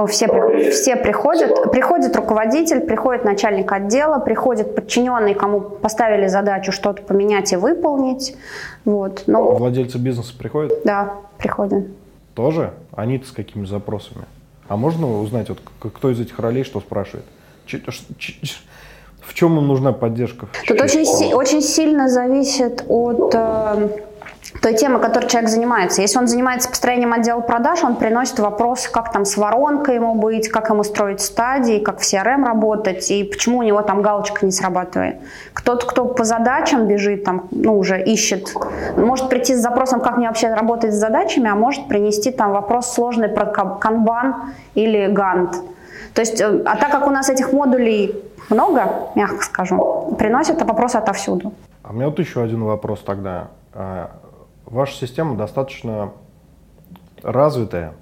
Все, 0.08 0.28
все 0.72 0.96
приходят. 0.96 1.72
Приходит 1.72 2.16
руководитель, 2.16 2.80
приходит 2.80 3.26
начальник 3.26 3.72
отдела, 3.72 4.20
приходит 4.20 4.74
подчиненный, 4.74 5.36
кому 5.36 5.60
поставили 5.60 6.28
задачу 6.28 6.72
что-то 6.72 7.04
поменять 7.04 7.52
и 7.54 7.58
выполнить. 7.58 8.36
Вот. 8.86 9.24
Но... 9.28 9.52
Владельцы 9.52 9.98
бизнеса 9.98 10.34
приходят? 10.38 10.80
Да, 10.84 11.16
приходят 11.38 11.84
тоже? 12.36 12.74
Они-то 12.92 13.28
с 13.28 13.32
какими 13.32 13.66
запросами? 13.66 14.26
А 14.68 14.78
можно 14.78 15.20
узнать, 15.20 15.50
вот, 15.50 15.60
кто 15.80 16.10
из 16.10 16.20
этих 16.20 16.40
ролей 16.40 16.64
что 16.64 16.80
спрашивает? 16.80 17.26
В 17.66 19.34
чем 19.34 19.58
им 19.58 19.68
нужна 19.68 19.94
поддержка? 19.94 20.48
Тут 20.68 20.82
очень, 20.82 21.34
очень 21.34 21.62
сильно 21.62 22.10
зависит 22.10 22.84
от 22.88 23.34
э, 23.34 23.90
той 24.62 24.74
темы, 24.76 25.00
которой 25.00 25.28
человек 25.28 25.50
занимается. 25.50 26.02
Если 26.02 26.18
он 26.18 26.28
занимается 26.28 26.70
построением 26.70 27.14
отдела 27.14 27.42
продаж, 27.42 27.84
он 27.84 27.96
приносит 27.96 28.40
вопрос, 28.40 28.88
как 28.88 29.12
там 29.12 29.26
с 29.26 29.38
воронкой 29.38 29.96
ему 29.96 30.16
быть, 30.16 30.50
как 30.50 30.70
ему 30.70 30.84
строить 30.84 31.22
стадии, 31.22 31.80
как 31.80 32.00
в 32.00 32.04
CRM 32.04 32.46
работать, 32.46 33.10
и 33.12 33.24
почему 33.24 33.60
у 33.60 33.64
него 33.64 33.82
там 33.82 34.02
галочка 34.02 34.46
не 34.46 34.52
срабатывает. 34.52 35.18
Кто-то, 35.54 35.86
кто 35.86 36.06
по 36.06 36.24
задачам 36.24 36.88
бежит, 36.88 37.24
там, 37.24 37.48
ну, 37.52 37.78
уже 37.78 38.02
ищет, 38.02 38.54
может 38.96 39.30
прийти 39.30 39.56
с 39.56 39.60
запросом, 39.60 40.02
как 40.02 40.18
мне 40.18 40.28
вообще 40.28 40.54
работать 40.54 40.94
с 40.94 40.98
задачами, 40.98 41.50
а 41.50 41.56
может 41.56 41.88
принести 41.88 42.32
там 42.32 42.52
вопрос 42.52 42.94
сложный 42.94 43.30
про 43.30 43.46
канбан 43.46 44.54
или 44.76 45.08
гант. 45.08 45.56
То 46.14 46.22
есть, 46.22 46.40
э, 46.40 46.62
а 46.66 46.76
так 46.76 46.92
как 46.92 47.08
у 47.08 47.10
нас 47.10 47.30
этих 47.30 47.54
модулей 47.54 48.16
много, 48.50 49.10
мягко 49.16 49.44
скажу, 49.44 50.16
приносят 50.18 50.62
вопросы 50.62 50.98
отовсюду. 50.98 51.54
А 51.82 51.90
у 51.90 51.94
меня 51.94 52.08
вот 52.08 52.20
еще 52.20 52.44
один 52.44 52.64
вопрос 52.64 53.02
тогда. 53.02 53.48
Ваша 54.66 54.96
система 54.96 55.36
достаточно 55.36 56.12
развитая, 57.22 57.94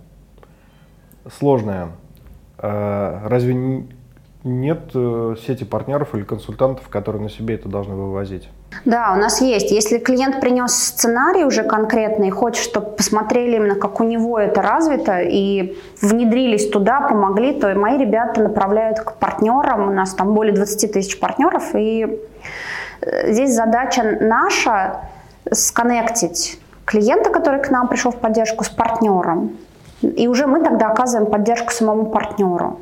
сложная. 1.30 1.89
А, 2.58 3.27
разве 3.27 3.86
нет 4.44 4.91
э, 4.96 5.36
сети 5.46 5.63
партнеров 5.63 6.15
или 6.15 6.24
консультантов, 6.24 6.88
которые 6.89 7.22
на 7.22 7.30
себе 7.30 7.56
это 7.56 7.70
должны 7.70 7.94
вывозить? 7.94 8.50
Да, 8.86 9.13
у 9.15 9.20
нас 9.20 9.39
есть. 9.41 9.70
Если 9.70 10.00
клиент 10.00 10.41
принес 10.41 10.74
сценарий 10.74 11.44
уже 11.44 11.63
конкретный 11.63 12.32
хочет, 12.32 12.63
чтобы 12.63 12.91
посмотрели 12.91 13.58
именно, 13.58 13.75
как 13.75 14.00
у 14.00 14.03
него 14.03 14.39
это 14.39 14.62
развито, 14.62 15.20
и 15.22 15.77
внедрились 16.01 16.70
туда, 16.70 17.01
помогли, 17.01 17.60
то 17.60 17.74
мои 17.75 17.98
ребята 17.98 18.41
направляют 18.41 19.00
к 19.00 19.13
партнерам. 19.18 19.89
У 19.89 19.94
нас 19.94 20.13
там 20.13 20.34
более 20.34 20.53
20 20.53 20.91
тысяч 20.91 21.20
партнеров, 21.20 21.75
и 21.75 22.20
э, 23.01 23.32
здесь 23.32 23.53
задача 23.53 24.18
наша 24.22 25.01
сконнектить 25.51 26.60
клиента, 26.86 27.29
который 27.29 27.62
к 27.62 27.69
нам 27.69 27.88
пришел 27.88 28.12
в 28.12 28.17
поддержку, 28.17 28.63
с 28.63 28.69
партнером. 28.69 29.57
И 30.01 30.27
уже 30.27 30.48
мы 30.48 30.63
тогда 30.63 30.91
оказываем 30.91 31.29
поддержку 31.29 31.71
самому 31.71 32.07
партнеру. 32.07 32.79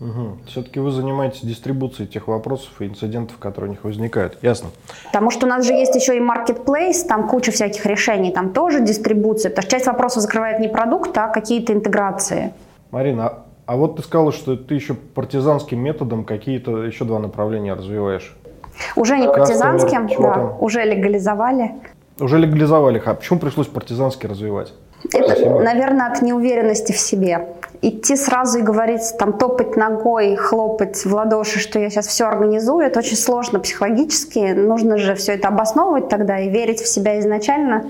Угу. 0.00 0.38
Все-таки 0.46 0.80
вы 0.80 0.90
занимаетесь 0.90 1.42
дистрибуцией 1.42 2.08
тех 2.08 2.26
вопросов 2.26 2.70
и 2.80 2.86
инцидентов, 2.86 3.38
которые 3.38 3.70
у 3.70 3.72
них 3.74 3.84
возникают. 3.84 4.36
Ясно. 4.42 4.70
Потому 5.06 5.30
что 5.30 5.46
у 5.46 5.48
нас 5.48 5.64
же 5.64 5.72
есть 5.72 5.94
еще 5.94 6.16
и 6.16 6.20
marketplace, 6.20 7.06
там 7.06 7.28
куча 7.28 7.52
всяких 7.52 7.86
решений, 7.86 8.32
там 8.32 8.52
тоже 8.52 8.80
дистрибуция. 8.80 9.50
Потому 9.50 9.62
что 9.62 9.70
часть 9.70 9.86
вопросов 9.86 10.22
закрывает 10.22 10.58
не 10.58 10.68
продукт, 10.68 11.16
а 11.16 11.28
какие-то 11.28 11.72
интеграции. 11.72 12.52
Марина, 12.90 13.26
а, 13.26 13.44
а 13.66 13.76
вот 13.76 13.96
ты 13.96 14.02
сказала, 14.02 14.32
что 14.32 14.56
ты 14.56 14.74
еще 14.74 14.94
партизанским 14.94 15.78
методом 15.78 16.24
какие-то 16.24 16.82
еще 16.82 17.04
два 17.04 17.20
направления 17.20 17.74
развиваешь. 17.74 18.36
Уже 18.96 19.18
не 19.18 19.26
партизанским, 19.26 20.08
да, 20.20 20.52
уже 20.60 20.84
легализовали. 20.84 21.72
Уже 22.20 22.38
легализовали. 22.38 23.02
А 23.04 23.14
почему 23.14 23.38
пришлось 23.38 23.66
партизански 23.66 24.26
развивать? 24.26 24.72
Это, 25.12 25.30
Спасибо. 25.30 25.60
наверное, 25.60 26.06
от 26.06 26.22
неуверенности 26.22 26.92
в 26.92 26.98
себе. 26.98 27.48
Идти 27.80 28.14
сразу 28.16 28.60
и 28.60 28.62
говорить, 28.62 29.02
там, 29.18 29.32
топать 29.32 29.76
ногой, 29.76 30.36
хлопать 30.36 31.04
в 31.04 31.12
ладоши, 31.12 31.58
что 31.58 31.80
я 31.80 31.90
сейчас 31.90 32.06
все 32.06 32.26
организую, 32.26 32.86
это 32.86 33.00
очень 33.00 33.16
сложно 33.16 33.58
психологически. 33.58 34.52
Нужно 34.52 34.98
же 34.98 35.16
все 35.16 35.32
это 35.32 35.48
обосновывать 35.48 36.08
тогда 36.08 36.38
и 36.38 36.48
верить 36.48 36.80
в 36.80 36.86
себя 36.86 37.18
изначально. 37.18 37.86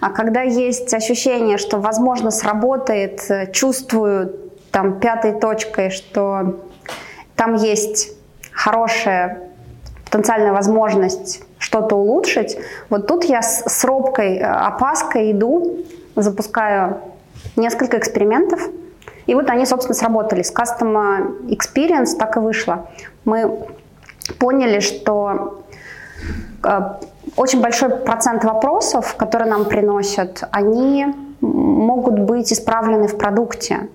А 0.00 0.10
когда 0.10 0.40
есть 0.40 0.94
ощущение, 0.94 1.58
что, 1.58 1.78
возможно, 1.78 2.30
сработает, 2.30 3.20
чувствую 3.52 4.34
там 4.70 4.98
пятой 5.00 5.38
точкой, 5.38 5.90
что 5.90 6.60
там 7.36 7.54
есть 7.54 8.12
хорошая 8.52 9.50
потенциальная 10.14 10.52
возможность 10.52 11.42
что-то 11.58 11.96
улучшить, 11.96 12.56
вот 12.88 13.08
тут 13.08 13.24
я 13.24 13.42
с, 13.42 13.64
с 13.66 13.84
робкой, 13.84 14.38
э, 14.38 14.44
опаской 14.44 15.32
иду, 15.32 15.78
запускаю 16.14 16.98
несколько 17.56 17.98
экспериментов, 17.98 18.60
и 19.26 19.34
вот 19.34 19.50
они, 19.50 19.66
собственно, 19.66 19.94
сработали. 19.94 20.42
С 20.42 20.54
Custom 20.54 21.48
Experience 21.48 22.16
так 22.16 22.36
и 22.36 22.40
вышло. 22.40 22.86
Мы 23.24 23.58
поняли, 24.38 24.78
что 24.78 25.64
э, 26.62 26.80
очень 27.36 27.60
большой 27.60 27.88
процент 27.88 28.44
вопросов, 28.44 29.16
которые 29.16 29.50
нам 29.50 29.64
приносят, 29.64 30.44
они 30.52 31.06
могут 31.40 32.20
быть 32.20 32.52
исправлены 32.52 33.08
в 33.08 33.18
продукте. 33.18 33.88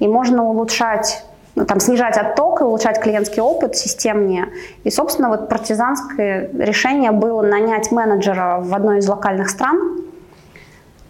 И 0.00 0.06
можно 0.06 0.44
улучшать 0.44 1.24
ну, 1.54 1.66
там, 1.66 1.80
снижать 1.80 2.16
отток 2.16 2.60
и 2.60 2.64
улучшать 2.64 3.00
клиентский 3.00 3.42
опыт 3.42 3.76
системнее. 3.76 4.48
И, 4.84 4.90
собственно, 4.90 5.28
вот 5.28 5.48
партизанское 5.48 6.50
решение 6.58 7.10
было 7.10 7.42
нанять 7.42 7.92
менеджера 7.92 8.58
в 8.60 8.74
одной 8.74 8.98
из 8.98 9.08
локальных 9.08 9.50
стран, 9.50 10.02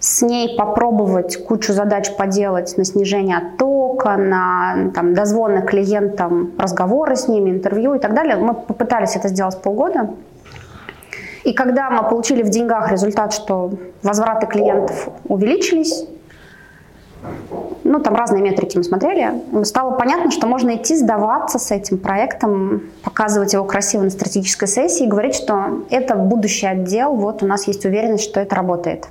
с 0.03 0.21
ней 0.21 0.57
попробовать 0.57 1.37
кучу 1.45 1.73
задач 1.73 2.17
поделать 2.17 2.77
на 2.77 2.85
снижение 2.85 3.37
оттока, 3.37 4.17
на 4.17 4.91
там, 4.93 5.15
дозвоны 5.15 5.63
клиентам, 5.63 6.51
разговоры 6.59 7.15
с 7.15 7.29
ними, 7.29 7.51
интервью 7.51 7.95
и 7.95 8.01
так 8.01 8.13
далее. 8.13 8.35
Мы 8.35 8.55
попытались 8.55 9.15
это 9.15 9.29
сделать 9.29 9.63
полгода. 9.63 10.11
И 11.45 11.53
когда 11.53 11.89
мы 11.89 12.09
получили 12.09 12.43
в 12.43 12.51
деньгах 12.51 12.91
результат, 12.91 13.33
что 13.33 13.75
возвраты 14.03 14.49
клиентов 14.49 15.09
увеличились, 15.29 16.05
ну, 17.85 18.01
там 18.01 18.15
разные 18.15 18.43
метрики 18.43 18.77
мы 18.77 18.85
смотрели, 18.85 19.33
стало 19.65 19.97
понятно, 19.97 20.31
что 20.31 20.47
можно 20.47 20.77
идти 20.77 20.97
сдаваться 20.97 21.59
с 21.59 21.71
этим 21.71 21.99
проектом, 21.99 22.83
показывать 23.03 23.53
его 23.53 23.65
красиво 23.65 24.03
на 24.03 24.11
стратегической 24.11 24.69
сессии 24.69 25.05
и 25.05 25.09
говорить, 25.09 25.35
что 25.35 25.85
это 25.91 26.15
будущий 26.17 26.67
отдел, 26.67 27.15
вот 27.15 27.43
у 27.43 27.47
нас 27.47 27.67
есть 27.67 27.85
уверенность, 27.85 28.25
что 28.25 28.41
это 28.41 28.55
работает. 28.55 29.09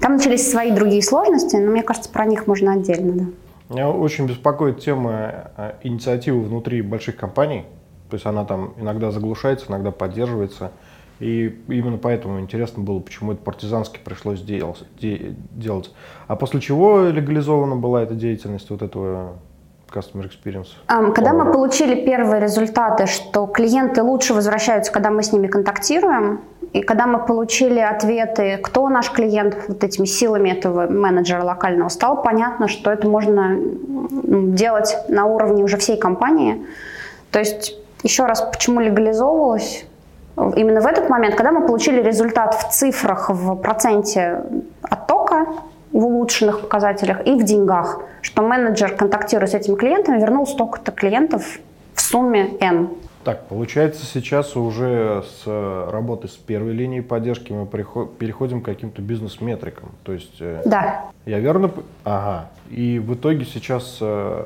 Там 0.00 0.16
начались 0.16 0.50
свои 0.50 0.70
другие 0.70 1.02
сложности, 1.02 1.56
но 1.56 1.70
мне 1.70 1.82
кажется, 1.82 2.10
про 2.10 2.26
них 2.26 2.46
можно 2.46 2.72
отдельно. 2.72 3.12
Да. 3.14 3.74
Меня 3.74 3.90
очень 3.90 4.26
беспокоит 4.26 4.80
тема 4.80 5.50
э, 5.56 5.72
инициативы 5.82 6.42
внутри 6.42 6.82
больших 6.82 7.16
компаний. 7.16 7.64
То 8.10 8.14
есть 8.14 8.26
она 8.26 8.44
там 8.44 8.74
иногда 8.76 9.10
заглушается, 9.10 9.66
иногда 9.68 9.90
поддерживается. 9.90 10.70
И 11.18 11.58
именно 11.68 11.96
поэтому 11.96 12.40
интересно 12.40 12.82
было, 12.82 12.98
почему 13.00 13.32
это 13.32 13.42
партизански 13.42 14.00
пришлось 14.04 14.42
делать. 14.42 15.90
А 16.28 16.36
после 16.36 16.60
чего 16.60 17.04
легализована 17.04 17.76
была 17.76 18.02
эта 18.02 18.14
деятельность 18.14 18.68
вот 18.70 18.82
этого 18.82 19.34
Customer 19.90 20.28
Experience? 20.28 20.68
Когда 21.14 21.32
мы 21.32 21.50
получили 21.52 22.04
первые 22.04 22.42
результаты, 22.42 23.06
что 23.06 23.46
клиенты 23.46 24.02
лучше 24.02 24.34
возвращаются, 24.34 24.92
когда 24.92 25.10
мы 25.10 25.22
с 25.22 25.32
ними 25.32 25.46
контактируем, 25.46 26.40
и 26.72 26.82
когда 26.82 27.06
мы 27.06 27.24
получили 27.24 27.78
ответы, 27.78 28.58
кто 28.62 28.88
наш 28.90 29.10
клиент, 29.10 29.56
вот 29.68 29.82
этими 29.82 30.04
силами 30.04 30.50
этого 30.50 30.86
менеджера 30.86 31.42
локального, 31.42 31.88
стало 31.88 32.16
понятно, 32.16 32.68
что 32.68 32.90
это 32.90 33.08
можно 33.08 33.56
делать 34.52 34.96
на 35.08 35.24
уровне 35.24 35.64
уже 35.64 35.78
всей 35.78 35.96
компании. 35.96 36.66
То 37.30 37.38
есть, 37.38 37.78
еще 38.02 38.26
раз, 38.26 38.42
почему 38.42 38.80
легализовывалось? 38.80 39.86
Именно 40.36 40.82
в 40.82 40.86
этот 40.86 41.08
момент, 41.08 41.34
когда 41.34 41.50
мы 41.50 41.66
получили 41.66 42.02
результат 42.02 42.54
в 42.54 42.70
цифрах, 42.70 43.30
в 43.30 43.56
проценте 43.56 44.42
оттока, 44.82 45.46
в 45.92 46.04
улучшенных 46.04 46.60
показателях 46.60 47.26
и 47.26 47.32
в 47.32 47.42
деньгах, 47.42 48.00
что 48.20 48.42
менеджер, 48.42 48.94
контактируя 48.94 49.46
с 49.46 49.54
этими 49.54 49.76
клиентами, 49.76 50.20
вернул 50.20 50.46
столько-то 50.46 50.92
клиентов 50.92 51.58
в 51.94 52.00
сумме 52.00 52.50
N. 52.60 52.90
Так, 53.24 53.46
получается, 53.46 54.04
сейчас 54.06 54.56
уже 54.56 55.24
с 55.26 55.90
работы 55.90 56.28
с 56.28 56.36
первой 56.36 56.72
линией 56.72 57.00
поддержки 57.00 57.52
мы 57.52 57.66
переходим 57.66 58.60
к 58.60 58.66
каким-то 58.66 59.02
бизнес-метрикам. 59.02 59.88
То 60.04 60.12
есть, 60.12 60.36
э, 60.38 60.62
да. 60.64 61.06
я 61.24 61.40
верно... 61.40 61.70
Ага. 62.04 62.50
И 62.70 63.00
в 63.00 63.14
итоге 63.14 63.44
сейчас 63.44 63.98
э, 64.00 64.44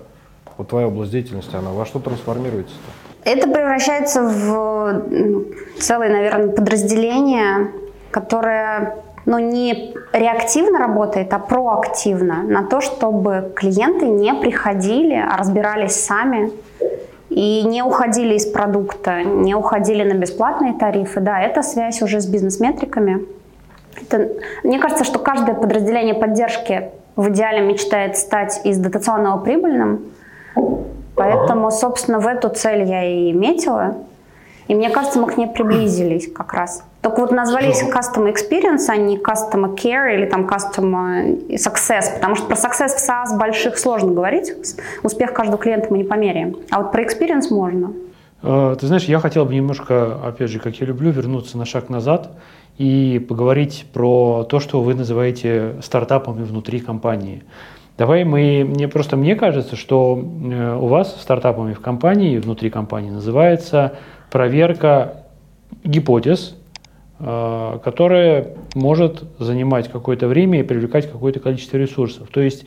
вот 0.57 0.69
твоя 0.69 0.87
область 0.87 1.13
деятельности, 1.13 1.55
она 1.57 1.73
во 1.73 1.85
что 1.85 1.99
трансформируется-то? 1.99 3.10
Это 3.25 3.49
превращается 3.49 4.23
в 4.23 5.03
целое, 5.79 6.09
наверное, 6.09 6.49
подразделение, 6.49 7.71
которое 8.11 8.97
ну, 9.27 9.39
не 9.39 9.95
реактивно 10.13 10.79
работает, 10.79 11.33
а 11.33 11.39
проактивно 11.39 12.43
на 12.43 12.65
то, 12.65 12.81
чтобы 12.81 13.53
клиенты 13.55 14.07
не 14.07 14.33
приходили, 14.35 15.15
а 15.15 15.37
разбирались 15.37 15.93
сами 15.93 16.51
и 17.29 17.63
не 17.63 17.83
уходили 17.83 18.35
из 18.35 18.47
продукта, 18.47 19.23
не 19.23 19.55
уходили 19.55 20.03
на 20.03 20.15
бесплатные 20.15 20.73
тарифы. 20.73 21.21
Да, 21.21 21.41
это 21.41 21.63
связь 21.63 22.03
уже 22.03 22.21
с 22.21 22.27
бизнес-метриками. 22.27 23.27
Это, 24.01 24.31
мне 24.65 24.79
кажется, 24.79 25.05
что 25.05 25.19
каждое 25.19 25.55
подразделение 25.55 26.15
поддержки 26.15 26.91
в 27.17 27.29
идеале 27.29 27.61
мечтает 27.61 28.17
стать 28.17 28.61
из 28.65 28.79
дотационного 28.79 29.39
прибыльным. 29.39 30.07
Поэтому, 31.15 31.71
собственно, 31.71 32.19
в 32.19 32.27
эту 32.27 32.49
цель 32.49 32.85
я 32.85 33.05
и 33.05 33.33
метила. 33.33 33.97
И 34.69 34.75
мне 34.75 34.89
кажется, 34.89 35.19
мы 35.19 35.29
к 35.29 35.37
ней 35.37 35.49
приблизились 35.49 36.33
как 36.33 36.55
раз. 36.55 36.85
Только 37.03 37.23
вот 37.23 37.33
назвались 37.33 37.83
Custom 37.83 38.33
Experience, 38.33 38.85
а 38.89 38.97
не 38.97 39.17
Custom 39.17 39.75
Care 39.75 40.15
или 40.15 40.27
там 40.27 40.47
Custom 40.47 41.49
Success, 41.49 42.15
потому 42.15 42.37
что 42.37 42.47
про 42.47 42.55
Success 42.55 42.91
в 42.91 43.09
SaaS 43.09 43.37
больших 43.37 43.79
сложно 43.79 44.13
говорить. 44.13 44.53
Успех 45.03 45.33
каждого 45.33 45.59
клиента 45.59 45.89
мы 45.91 45.99
не 45.99 46.05
померяем. 46.05 46.57
А 46.71 46.83
вот 46.83 46.93
про 46.93 47.03
Experience 47.03 47.51
можно. 47.51 47.93
Э, 48.43 48.77
ты 48.79 48.87
знаешь, 48.87 49.05
я 49.05 49.19
хотел 49.19 49.45
бы 49.45 49.55
немножко, 49.55 50.21
опять 50.25 50.51
же, 50.51 50.61
как 50.61 50.77
я 50.77 50.87
люблю, 50.87 51.11
вернуться 51.11 51.59
на 51.59 51.65
шаг 51.65 51.89
назад 51.89 52.31
и 52.79 53.19
поговорить 53.29 53.87
про 53.93 54.45
то, 54.45 54.61
что 54.61 54.83
вы 54.83 54.95
называете 54.95 55.77
стартапами 55.83 56.45
внутри 56.45 56.81
компании. 56.81 57.43
Давай 58.01 58.25
мы, 58.25 58.65
мне 58.67 58.89
просто 58.89 59.19
мне 59.19 59.37
кажется, 59.37 59.77
что 59.77 60.19
э, 60.19 60.79
у 60.81 60.87
вас 60.87 61.21
стартапами 61.21 61.75
в 61.75 61.81
компании, 61.81 62.39
внутри 62.39 62.71
компании 62.71 63.11
называется 63.11 63.93
проверка 64.31 65.25
гипотез, 65.85 66.57
э, 67.19 67.79
которая 67.85 68.55
может 68.75 69.25
занимать 69.39 69.89
какое-то 69.89 70.29
время 70.29 70.61
и 70.61 70.63
привлекать 70.63 71.13
какое-то 71.13 71.41
количество 71.41 71.77
ресурсов. 71.77 72.29
То 72.33 72.41
есть 72.41 72.65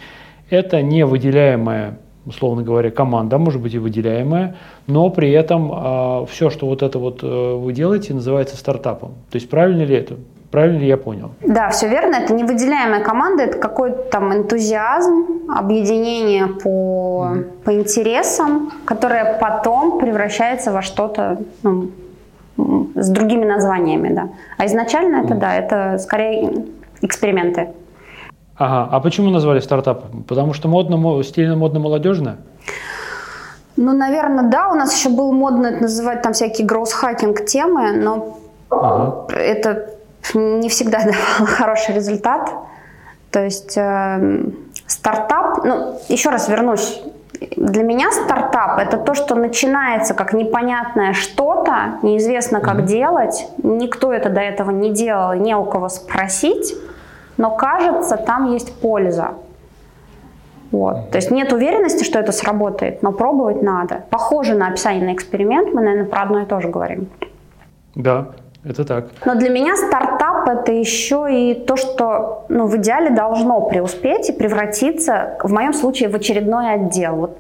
это 0.52 0.84
не 0.84 1.04
выделяемая, 1.04 1.98
условно 2.28 2.62
говоря, 2.62 2.92
команда, 2.92 3.40
может 3.40 3.60
быть 3.60 3.74
и 3.74 3.80
выделяемая, 3.80 4.58
но 4.86 5.10
при 5.10 5.32
этом 5.32 5.72
э, 5.74 6.26
все, 6.30 6.52
что 6.52 6.68
вот 6.68 6.84
это 6.84 7.00
вот 7.00 7.24
э, 7.24 7.56
вы 7.56 7.74
делаете, 7.74 8.14
называется 8.14 8.56
стартапом. 8.56 9.14
То 9.32 9.38
есть 9.38 9.50
правильно 9.50 9.82
ли 9.82 9.96
это? 9.96 10.14
Правильно 10.54 10.78
ли 10.78 10.88
я 10.88 10.98
понял? 10.98 11.32
Да, 11.42 11.70
все 11.70 11.88
верно. 11.88 12.18
Это 12.18 12.32
невыделяемая 12.32 13.04
команда, 13.04 13.42
это 13.42 13.58
какой-то 13.58 14.04
там 14.12 14.32
энтузиазм, 14.32 15.50
объединение 15.50 16.46
по, 16.46 17.26
mm-hmm. 17.26 17.44
по 17.64 17.74
интересам, 17.74 18.72
которое 18.86 19.40
потом 19.40 19.98
превращается 19.98 20.72
во 20.72 20.84
что-то 20.84 21.40
ну, 21.64 21.90
с 22.94 23.10
другими 23.10 23.46
названиями, 23.46 24.14
да. 24.14 24.30
А 24.60 24.68
изначально 24.68 25.24
это, 25.26 25.34
mm-hmm. 25.34 25.40
да, 25.40 25.56
это 25.56 25.98
скорее 25.98 26.66
эксперименты. 27.02 27.70
Ага, 28.56 28.90
а 28.92 29.00
почему 29.00 29.32
назвали 29.32 29.60
стартапом? 29.60 30.22
Потому 30.22 30.54
что 30.54 30.68
модно, 30.68 31.24
стильно, 31.24 31.56
модно, 31.56 31.80
молодежно? 31.80 32.38
Ну, 33.76 33.92
наверное, 33.94 34.48
да. 34.52 34.70
У 34.70 34.76
нас 34.76 34.96
еще 34.96 35.10
было 35.10 35.32
модно 35.32 35.66
это 35.66 35.82
называть 35.82 36.22
там 36.22 36.34
всякие 36.34 36.68
гроусс-хакинг 36.68 37.44
темы, 37.44 37.94
но 37.94 38.38
ага. 38.70 39.26
это 39.36 39.90
не 40.34 40.70
всегда 40.70 41.00
давал 41.04 41.48
хороший 41.48 41.96
результат. 41.96 42.52
То 43.32 43.44
есть 43.44 43.78
э, 43.78 44.44
стартап, 44.86 45.64
ну, 45.64 46.00
еще 46.08 46.30
раз 46.30 46.48
вернусь, 46.50 47.02
для 47.58 47.84
меня 47.84 48.12
стартап 48.12 48.78
это 48.80 48.98
то, 48.98 49.16
что 49.16 49.36
начинается 49.36 50.14
как 50.14 50.34
непонятное 50.34 51.14
что-то, 51.14 52.00
неизвестно 52.04 52.60
как 52.60 52.78
mm-hmm. 52.78 52.86
делать, 52.86 53.48
никто 53.64 54.14
это 54.14 54.30
до 54.30 54.42
этого 54.42 54.72
не 54.72 54.92
делал, 54.92 55.34
не 55.34 55.56
у 55.56 55.66
кого 55.66 55.90
спросить, 55.90 56.76
но 57.38 57.52
кажется, 57.56 58.18
там 58.18 58.52
есть 58.52 58.74
польза. 58.80 59.32
Вот. 60.72 61.12
То 61.12 61.18
есть 61.18 61.30
нет 61.30 61.54
уверенности, 61.54 62.04
что 62.04 62.20
это 62.20 62.32
сработает, 62.32 63.04
но 63.04 63.12
пробовать 63.12 63.62
надо. 63.62 64.06
Похоже 64.10 64.56
на 64.56 64.68
описание 64.68 65.06
на 65.06 65.14
эксперимент, 65.14 65.74
мы, 65.74 65.82
наверное, 65.82 66.10
про 66.10 66.24
одно 66.24 66.42
и 66.42 66.46
то 66.46 66.60
же 66.62 66.70
говорим. 66.70 67.10
Да, 67.96 68.28
это 68.64 68.86
так. 68.86 69.08
Но 69.26 69.36
для 69.36 69.50
меня 69.50 69.76
стартап 69.76 70.48
это 70.48 70.72
еще 70.72 71.28
и 71.30 71.54
то, 71.54 71.76
что 71.76 72.46
ну, 72.50 72.68
в 72.68 72.78
идеале 72.78 73.10
должно 73.10 73.62
преуспеть 73.62 74.30
и 74.30 74.34
превратиться, 74.34 75.38
в 75.44 75.52
моем 75.52 75.74
случае, 75.74 76.10
в 76.10 76.16
очередной 76.16 76.74
отдел. 76.74 77.16
Вот 77.16 77.38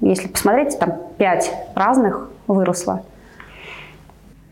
если 0.00 0.28
посмотреть, 0.28 0.78
там 0.78 0.98
пять 1.16 1.52
разных 1.74 2.28
выросло. 2.46 3.02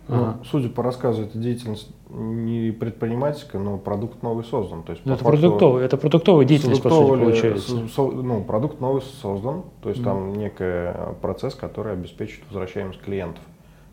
Ну, 0.09 0.35
судя 0.51 0.69
по 0.69 0.83
рассказу, 0.83 1.23
эта 1.23 1.39
деятельность 1.39 1.89
не 2.09 2.73
предпринимательская, 2.73 3.61
но 3.61 3.79
продукт 3.79 4.25
новый 4.25 4.45
создан. 4.45 4.83
То 4.83 4.93
есть, 4.93 5.07
это, 5.07 5.25
продуктовый, 5.25 5.85
это 5.85 5.97
продуктовая 5.97 6.45
деятельность, 6.45 6.83
по 6.83 6.91
сути, 6.91 7.21
получается. 7.21 7.89
Со, 7.89 8.03
ну, 8.03 8.43
продукт 8.43 8.81
новый 8.81 9.03
создан, 9.03 9.63
то 9.83 9.89
есть 9.89 10.01
mm. 10.01 10.05
там 10.05 10.33
некий 10.33 10.93
процесс, 11.21 11.55
который 11.55 11.93
обеспечит 11.93 12.41
возвращаемость 12.49 13.01
клиентов. 13.01 13.43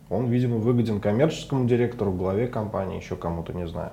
Он, 0.09 0.27
видимо, 0.27 0.57
выгоден 0.57 0.99
коммерческому 0.99 1.65
директору, 1.65 2.11
главе 2.11 2.47
компании, 2.47 2.97
еще 2.97 3.15
кому-то, 3.15 3.53
не 3.53 3.67
знаю. 3.67 3.91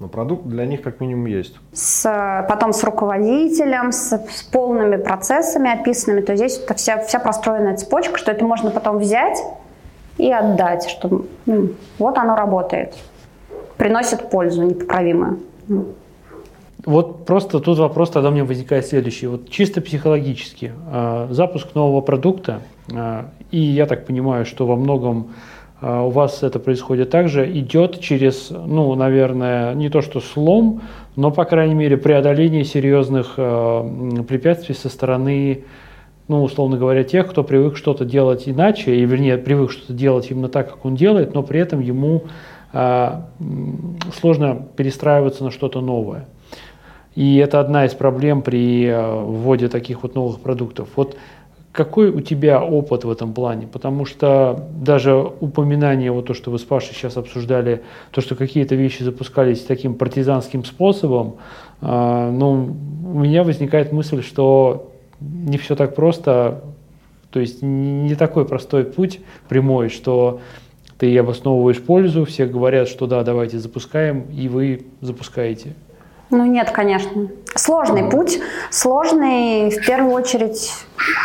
Но 0.00 0.08
продукт 0.08 0.46
для 0.46 0.66
них 0.66 0.82
как 0.82 1.00
минимум 1.00 1.26
есть. 1.26 1.56
С, 1.72 2.46
потом 2.48 2.72
с 2.72 2.82
руководителем, 2.82 3.92
с, 3.92 4.12
с 4.12 4.42
полными 4.42 4.96
процессами 4.96 5.70
описанными. 5.70 6.22
То 6.22 6.32
есть 6.32 6.44
здесь 6.44 6.64
это 6.64 6.74
вся, 6.74 6.98
вся 7.04 7.20
простроенная 7.20 7.76
цепочка, 7.76 8.18
что 8.18 8.32
это 8.32 8.44
можно 8.44 8.70
потом 8.70 8.98
взять 8.98 9.38
и 10.18 10.30
отдать, 10.32 10.88
что 10.88 11.24
ну, 11.46 11.70
вот 11.98 12.18
оно 12.18 12.34
работает, 12.34 12.94
приносит 13.76 14.28
пользу 14.30 14.64
непоправимую. 14.64 15.40
Вот 16.84 17.24
просто 17.24 17.60
тут 17.60 17.78
вопрос 17.78 18.10
тогда 18.10 18.30
у 18.30 18.32
меня 18.32 18.44
возникает 18.44 18.86
следующий. 18.86 19.28
Вот 19.28 19.48
чисто 19.50 19.80
психологически, 19.80 20.72
э, 20.92 21.28
запуск 21.30 21.74
нового 21.76 22.00
продукта, 22.00 22.60
э, 22.92 23.22
и 23.52 23.58
я 23.58 23.86
так 23.86 24.06
понимаю, 24.06 24.44
что 24.44 24.66
во 24.66 24.74
многом 24.76 25.28
э, 25.80 26.00
у 26.00 26.08
вас 26.08 26.42
это 26.42 26.58
происходит 26.58 27.10
также, 27.10 27.48
идет 27.58 28.00
через, 28.00 28.50
ну, 28.50 28.92
наверное, 28.94 29.74
не 29.74 29.88
то 29.90 30.00
что 30.00 30.20
слом, 30.20 30.80
но, 31.14 31.30
по 31.30 31.44
крайней 31.44 31.74
мере, 31.74 31.96
преодоление 31.98 32.64
серьезных 32.64 33.34
препятствий 33.34 34.74
со 34.74 34.88
стороны, 34.88 35.64
ну, 36.26 36.42
условно 36.42 36.78
говоря, 36.78 37.04
тех, 37.04 37.28
кто 37.30 37.44
привык 37.44 37.76
что-то 37.76 38.06
делать 38.06 38.48
иначе, 38.48 38.96
и, 38.96 39.04
вернее, 39.04 39.36
привык 39.36 39.70
что-то 39.70 39.92
делать 39.92 40.30
именно 40.30 40.48
так, 40.48 40.70
как 40.70 40.84
он 40.86 40.94
делает, 40.94 41.34
но 41.34 41.42
при 41.42 41.60
этом 41.60 41.80
ему 41.80 42.24
сложно 44.18 44.66
перестраиваться 44.76 45.44
на 45.44 45.50
что-то 45.50 45.82
новое. 45.82 46.26
И 47.14 47.36
это 47.36 47.60
одна 47.60 47.84
из 47.84 47.92
проблем 47.92 48.40
при 48.40 48.90
вводе 48.90 49.68
таких 49.68 50.02
вот 50.02 50.14
новых 50.14 50.40
продуктов. 50.40 50.88
Вот 50.96 51.14
какой 51.72 52.10
у 52.10 52.20
тебя 52.20 52.62
опыт 52.62 53.04
в 53.04 53.10
этом 53.10 53.32
плане? 53.32 53.66
Потому 53.66 54.04
что 54.04 54.68
даже 54.78 55.14
упоминание, 55.14 56.12
вот 56.12 56.26
то, 56.26 56.34
что 56.34 56.50
вы 56.50 56.58
с 56.58 56.62
Пашей 56.62 56.94
сейчас 56.94 57.16
обсуждали, 57.16 57.82
то, 58.10 58.20
что 58.20 58.34
какие-то 58.34 58.74
вещи 58.74 59.02
запускались 59.02 59.62
таким 59.62 59.94
партизанским 59.94 60.64
способом, 60.64 61.36
э, 61.80 62.30
ну, 62.30 62.76
у 63.06 63.18
меня 63.18 63.42
возникает 63.42 63.90
мысль, 63.90 64.22
что 64.22 64.92
не 65.20 65.56
все 65.56 65.74
так 65.74 65.94
просто, 65.94 66.62
то 67.30 67.40
есть 67.40 67.62
не 67.62 68.14
такой 68.16 68.44
простой 68.44 68.84
путь 68.84 69.20
прямой, 69.48 69.88
что 69.88 70.40
ты 70.98 71.16
обосновываешь 71.18 71.80
пользу, 71.80 72.26
все 72.26 72.44
говорят, 72.44 72.86
что 72.86 73.06
да, 73.06 73.24
давайте 73.24 73.58
запускаем, 73.58 74.26
и 74.30 74.48
вы 74.48 74.84
запускаете. 75.00 75.74
Ну 76.32 76.46
нет, 76.46 76.70
конечно. 76.70 77.28
Сложный 77.54 78.04
путь, 78.04 78.40
сложный 78.70 79.68
в 79.68 79.86
первую 79.86 80.12
очередь 80.14 80.72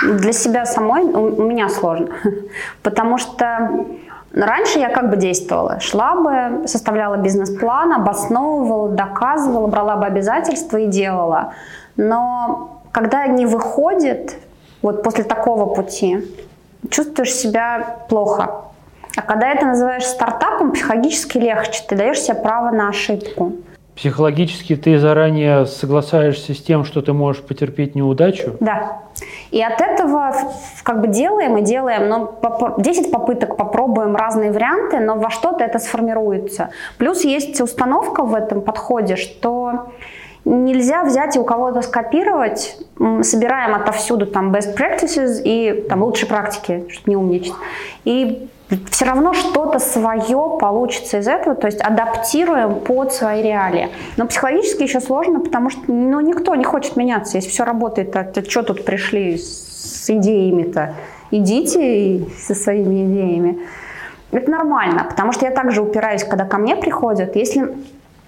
для 0.03 0.33
себя 0.33 0.65
самой, 0.65 1.05
у 1.05 1.43
меня 1.43 1.69
сложно, 1.69 2.09
потому 2.83 3.17
что 3.17 3.85
Раньше 4.33 4.77
я 4.77 4.89
как 4.89 5.09
бы 5.09 5.15
действовала, 5.15 5.79
шла 5.79 6.15
бы, 6.15 6.67
составляла 6.67 7.15
бизнес-план, 7.15 7.93
обосновывала, 7.93 8.89
доказывала, 8.89 9.67
брала 9.67 9.95
бы 9.95 10.05
обязательства 10.05 10.77
и 10.77 10.85
делала. 10.85 11.53
Но 11.95 12.81
когда 12.91 13.25
не 13.25 13.45
выходит, 13.45 14.35
вот 14.81 15.01
после 15.01 15.23
такого 15.23 15.73
пути, 15.73 16.27
чувствуешь 16.91 17.33
себя 17.33 17.99
плохо. 18.09 18.65
А 19.15 19.21
когда 19.21 19.49
это 19.49 19.65
называешь 19.65 20.05
стартапом, 20.05 20.73
психологически 20.73 21.37
легче, 21.37 21.81
ты 21.87 21.95
даешь 21.95 22.21
себе 22.21 22.35
право 22.35 22.69
на 22.69 22.89
ошибку. 22.89 23.53
Психологически 23.97 24.75
ты 24.75 24.99
заранее 24.99 25.65
соглашаешься 25.65 26.53
с 26.53 26.61
тем, 26.61 26.85
что 26.85 27.01
ты 27.01 27.13
можешь 27.13 27.41
потерпеть 27.41 27.95
неудачу? 27.95 28.55
Да. 28.59 28.99
И 29.49 29.59
от 29.61 29.81
этого 29.81 30.33
как 30.83 31.01
бы 31.01 31.07
делаем 31.07 31.57
и 31.57 31.63
делаем, 31.63 32.07
но 32.07 32.75
10 32.77 33.11
попыток 33.11 33.57
попробуем 33.57 34.15
разные 34.15 34.51
варианты, 34.51 34.99
но 34.99 35.15
во 35.15 35.31
что-то 35.31 35.63
это 35.63 35.79
сформируется. 35.79 36.69
Плюс 36.99 37.23
есть 37.23 37.59
установка 37.59 38.21
в 38.23 38.35
этом 38.35 38.61
подходе, 38.61 39.15
что 39.15 39.87
нельзя 40.45 41.03
взять 41.03 41.35
и 41.35 41.39
у 41.39 41.43
кого-то 41.43 41.81
скопировать, 41.81 42.77
собираем 43.23 43.73
отовсюду 43.73 44.27
там 44.27 44.53
best 44.53 44.77
practices 44.77 45.41
и 45.43 45.85
там 45.89 46.03
лучшие 46.03 46.29
практики, 46.29 46.85
чтобы 46.89 47.09
не 47.09 47.15
умничать, 47.15 47.55
и 48.05 48.47
все 48.91 49.05
равно 49.05 49.33
что-то 49.33 49.79
свое 49.79 50.57
получится 50.59 51.19
из 51.19 51.27
этого, 51.27 51.55
то 51.55 51.67
есть 51.67 51.79
адаптируем 51.79 52.81
под 52.81 53.13
свои 53.13 53.41
реалии. 53.41 53.89
Но 54.17 54.27
психологически 54.27 54.83
еще 54.83 54.99
сложно, 54.99 55.39
потому 55.39 55.69
что 55.69 55.81
ну, 55.87 56.19
никто 56.19 56.53
не 56.55 56.65
хочет 56.65 56.97
меняться. 56.97 57.37
Если 57.37 57.49
все 57.49 57.63
работает, 57.63 58.11
то, 58.11 58.23
то 58.23 58.49
что 58.49 58.63
тут 58.63 58.83
пришли 58.83 59.37
с 59.37 60.09
идеями-то? 60.09 60.95
Идите 61.31 62.25
со 62.37 62.55
своими 62.55 63.05
идеями. 63.05 63.59
Это 64.31 64.51
нормально, 64.51 65.05
потому 65.09 65.31
что 65.31 65.45
я 65.45 65.51
также 65.51 65.81
упираюсь, 65.81 66.23
когда 66.23 66.43
ко 66.43 66.57
мне 66.57 66.75
приходят. 66.75 67.37
Если 67.37 67.69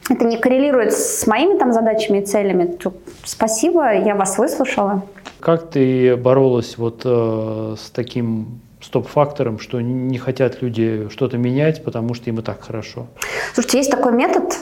это 0.09 0.25
не 0.25 0.37
коррелирует 0.37 0.93
с 0.93 1.27
моими 1.27 1.57
там 1.57 1.73
задачами 1.73 2.19
и 2.19 2.25
целями, 2.25 2.65
то 2.65 2.93
спасибо, 3.25 3.93
я 3.93 4.15
вас 4.15 4.37
выслушала. 4.37 5.03
Как 5.41 5.69
ты 5.69 6.15
боролась 6.15 6.77
вот 6.77 7.01
э, 7.03 7.75
с 7.77 7.89
таким 7.91 8.61
стоп-фактором, 8.81 9.59
что 9.59 9.81
не 9.81 10.17
хотят 10.17 10.61
люди 10.61 11.07
что-то 11.11 11.37
менять, 11.37 11.83
потому 11.83 12.13
что 12.13 12.29
им 12.29 12.39
и 12.39 12.41
так 12.41 12.61
хорошо. 12.61 13.07
Слушайте, 13.53 13.79
есть 13.79 13.91
такой 13.91 14.13
метод, 14.13 14.57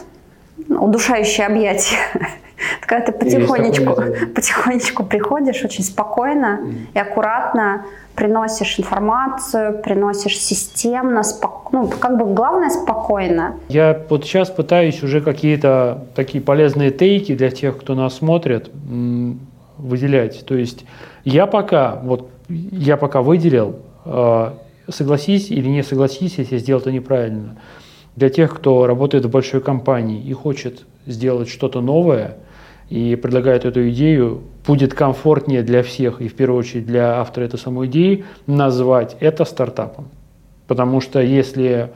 удушающее 0.68 1.46
объятие. 1.46 2.00
Когда 2.82 3.06
ты 3.06 3.12
потихонечку, 3.12 3.96
потихонечку 4.34 5.04
приходишь 5.04 5.64
очень 5.64 5.84
спокойно 5.84 6.60
mm. 6.62 6.76
и 6.96 7.00
аккуратно 7.00 7.86
приносишь 8.16 8.80
информацию, 8.80 9.80
приносишь 9.84 10.40
системно, 10.40 11.22
спок... 11.22 11.72
ну, 11.72 11.88
как 11.88 12.18
бы 12.18 12.26
главное 12.34 12.72
спокойно. 12.72 13.56
Я 13.70 14.02
вот 14.10 14.24
сейчас 14.26 14.50
пытаюсь 14.50 15.04
уже 15.04 15.22
какие-то 15.22 16.06
такие 16.16 16.44
полезные 16.44 16.90
тейки 16.90 17.36
для 17.36 17.52
тех, 17.52 17.78
кто 17.78 17.94
нас 17.94 18.16
смотрит, 18.16 18.72
выделять. 19.78 20.46
То 20.48 20.56
есть 20.56 20.86
я 21.26 21.46
пока, 21.46 22.00
вот 22.02 22.32
я 22.50 22.98
пока 22.98 23.22
выделил 23.22 23.76
согласись 24.90 25.52
или 25.52 25.68
не 25.68 25.84
согласись, 25.84 26.38
если 26.38 26.58
сделал 26.58 26.82
это 26.82 26.92
неправильно. 26.92 27.58
Для 28.16 28.30
тех, 28.30 28.56
кто 28.56 28.88
работает 28.88 29.26
в 29.26 29.30
большой 29.30 29.62
компании 29.62 30.22
и 30.22 30.34
хочет 30.34 30.86
сделать 31.06 31.50
что-то 31.50 31.82
новое 31.82 32.38
и 32.90 33.16
предлагает 33.16 33.66
эту 33.66 33.90
идею, 33.90 34.42
будет 34.66 34.94
комфортнее 34.94 35.62
для 35.62 35.84
всех 35.84 36.22
и 36.22 36.28
в 36.28 36.36
первую 36.36 36.60
очередь 36.60 36.86
для 36.86 37.20
автора 37.20 37.46
этой 37.46 37.60
самой 37.60 37.88
идеи 37.88 38.26
назвать 38.48 39.18
это 39.20 39.46
стартапом. 39.46 40.08
Потому 40.68 41.00
что 41.00 41.22
если 41.22 41.92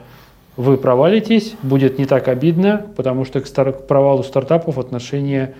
вы 0.56 0.76
провалитесь, 0.76 1.54
будет 1.62 1.98
не 1.98 2.04
так 2.04 2.28
обидно, 2.28 2.86
потому 2.96 3.24
что 3.24 3.40
к, 3.40 3.46
стар- 3.46 3.72
к 3.72 3.86
провалу 3.86 4.22
стартапов 4.22 4.78
отношение, 4.78 5.54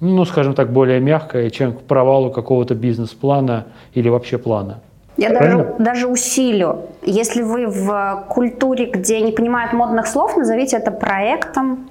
ну, 0.00 0.24
скажем 0.24 0.54
так, 0.54 0.72
более 0.72 1.00
мягкое, 1.00 1.48
чем 1.50 1.72
к 1.72 1.82
провалу 1.82 2.30
какого-то 2.30 2.74
бизнес-плана 2.74 3.66
или 3.94 4.08
вообще 4.08 4.36
плана. 4.36 4.80
Я 5.16 5.30
даже, 5.30 5.74
даже 5.78 6.06
усилю. 6.08 6.90
Если 7.02 7.42
вы 7.42 7.66
в 7.66 8.26
культуре, 8.28 8.86
где 8.86 9.20
не 9.20 9.32
понимают 9.32 9.72
модных 9.72 10.06
слов, 10.06 10.36
назовите 10.36 10.76
это 10.76 10.90
проектом, 10.90 11.88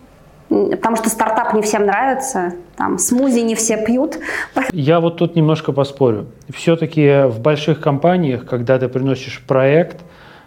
потому 0.49 0.95
что 0.95 1.09
стартап 1.09 1.53
не 1.53 1.61
всем 1.61 1.85
нравится, 1.85 2.53
там 2.77 2.99
смузи 2.99 3.39
не 3.39 3.55
все 3.55 3.83
пьют. 3.83 4.19
Я 4.71 4.99
вот 4.99 5.17
тут 5.17 5.35
немножко 5.35 5.71
поспорю. 5.71 6.27
Все-таки 6.53 7.27
в 7.27 7.39
больших 7.39 7.81
компаниях, 7.81 8.45
когда 8.45 8.77
ты 8.77 8.87
приносишь 8.87 9.41
проект, 9.47 10.01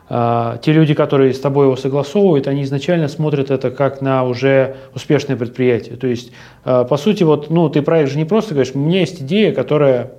э, 0.08 0.58
те 0.62 0.72
люди, 0.72 0.94
которые 0.94 1.34
с 1.34 1.40
тобой 1.40 1.66
его 1.66 1.76
согласовывают, 1.76 2.46
они 2.46 2.62
изначально 2.62 3.08
смотрят 3.08 3.50
это 3.50 3.72
как 3.72 4.00
на 4.00 4.24
уже 4.24 4.76
успешное 4.94 5.36
предприятие. 5.36 5.96
То 5.96 6.06
есть, 6.06 6.32
э, 6.64 6.84
по 6.88 6.96
сути, 6.96 7.24
вот, 7.24 7.50
ну, 7.50 7.68
ты 7.68 7.82
проект 7.82 8.12
же 8.12 8.18
не 8.18 8.24
просто 8.24 8.54
говоришь, 8.54 8.74
у 8.74 8.78
меня 8.78 9.00
есть 9.00 9.20
идея, 9.22 9.52
которая 9.52 10.12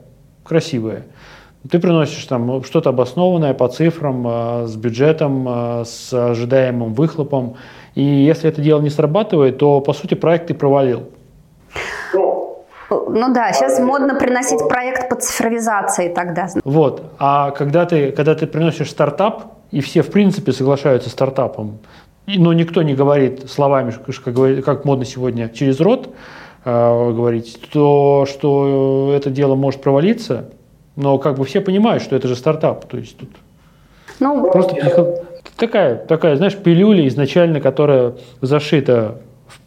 красивая. 0.43 1.03
Ты 1.67 1.79
приносишь 1.79 2.23
там 2.25 2.63
что-то 2.63 2.89
обоснованное 2.89 3.53
по 3.53 3.67
цифрам, 3.67 4.25
э, 4.27 4.67
с 4.67 4.75
бюджетом, 4.75 5.47
э, 5.47 5.83
с 5.85 6.13
ожидаемым 6.13 6.93
выхлопом. 6.93 7.55
И 7.95 8.03
если 8.03 8.49
это 8.49 8.61
дело 8.61 8.81
не 8.81 8.89
срабатывает, 8.89 9.57
то, 9.57 9.81
по 9.81 9.93
сути, 9.93 10.13
проект 10.13 10.47
ты 10.47 10.53
провалил. 10.53 11.09
Ну 12.89 13.33
да, 13.33 13.51
сейчас 13.51 13.79
модно 13.79 14.15
приносить 14.15 14.67
проект 14.67 15.09
по 15.09 15.15
цифровизации 15.15 16.09
тогда. 16.09 16.47
Вот. 16.63 17.03
А 17.19 17.51
когда 17.51 17.85
ты, 17.85 18.11
когда 18.11 18.35
ты 18.35 18.47
приносишь 18.47 18.89
стартап, 18.89 19.57
и 19.71 19.81
все, 19.81 20.01
в 20.01 20.11
принципе, 20.11 20.51
соглашаются 20.51 21.09
с 21.09 21.11
стартапом, 21.11 21.79
но 22.25 22.53
никто 22.53 22.81
не 22.81 22.95
говорит 22.95 23.49
словами, 23.49 23.91
как, 23.91 24.65
как 24.65 24.85
модно 24.85 25.05
сегодня, 25.05 25.49
через 25.49 25.79
рот 25.79 26.09
э, 26.65 27.11
говорить, 27.11 27.59
то, 27.71 28.25
что 28.27 29.13
это 29.15 29.29
дело 29.29 29.55
может 29.55 29.81
провалиться, 29.81 30.49
но 30.99 31.17
как 31.17 31.37
бы 31.37 31.45
все 31.45 31.61
понимают, 31.61 32.03
что 32.03 32.15
это 32.15 32.27
же 32.27 32.35
стартап. 32.35 32.85
То 32.85 32.97
есть 32.97 33.17
тут 33.17 33.29
ну, 34.19 34.51
просто 34.51 34.75
психо... 34.75 35.25
такая, 35.55 35.95
такая, 35.95 36.35
знаешь, 36.35 36.57
пилюля 36.57 37.07
изначально, 37.07 37.61
которая 37.61 38.15
зашита 38.41 39.21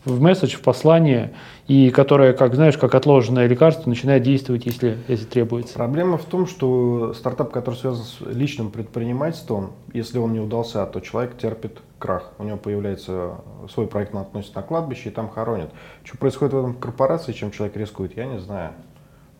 в 0.05 0.21
месседж, 0.21 0.57
в 0.57 0.61
послание, 0.61 1.33
и 1.69 1.89
которая, 1.91 2.35
как 2.35 2.55
знаешь, 2.55 2.77
как 2.77 2.95
отложенное 2.95 3.47
лекарство, 3.47 3.89
начинает 3.89 4.23
действовать, 4.23 4.67
если, 4.67 4.99
если 5.09 5.25
требуется. 5.25 5.75
Проблема 5.75 6.19
в 6.19 6.25
том, 6.25 6.47
что 6.47 7.15
стартап, 7.15 7.51
который 7.51 7.77
связан 7.77 8.05
с 8.05 8.21
личным 8.21 8.71
предпринимательством, 8.71 9.73
если 9.95 10.19
он 10.19 10.35
не 10.35 10.41
удался, 10.41 10.85
то 10.85 11.01
человек 11.01 11.39
терпит 11.39 11.79
крах. 11.99 12.33
У 12.39 12.45
него 12.45 12.59
появляется 12.59 13.37
свой 13.73 13.87
проект, 13.87 14.15
он 14.15 14.21
относится 14.21 14.57
на 14.57 14.63
кладбище 14.63 15.09
и 15.09 15.13
там 15.13 15.31
хоронят. 15.31 15.71
Что 16.05 16.19
происходит 16.19 16.53
в 16.53 16.59
этом 16.59 16.75
корпорации, 16.75 17.33
чем 17.33 17.53
человек 17.53 17.75
рискует, 17.77 18.19
я 18.19 18.27
не 18.27 18.39
знаю. 18.39 18.73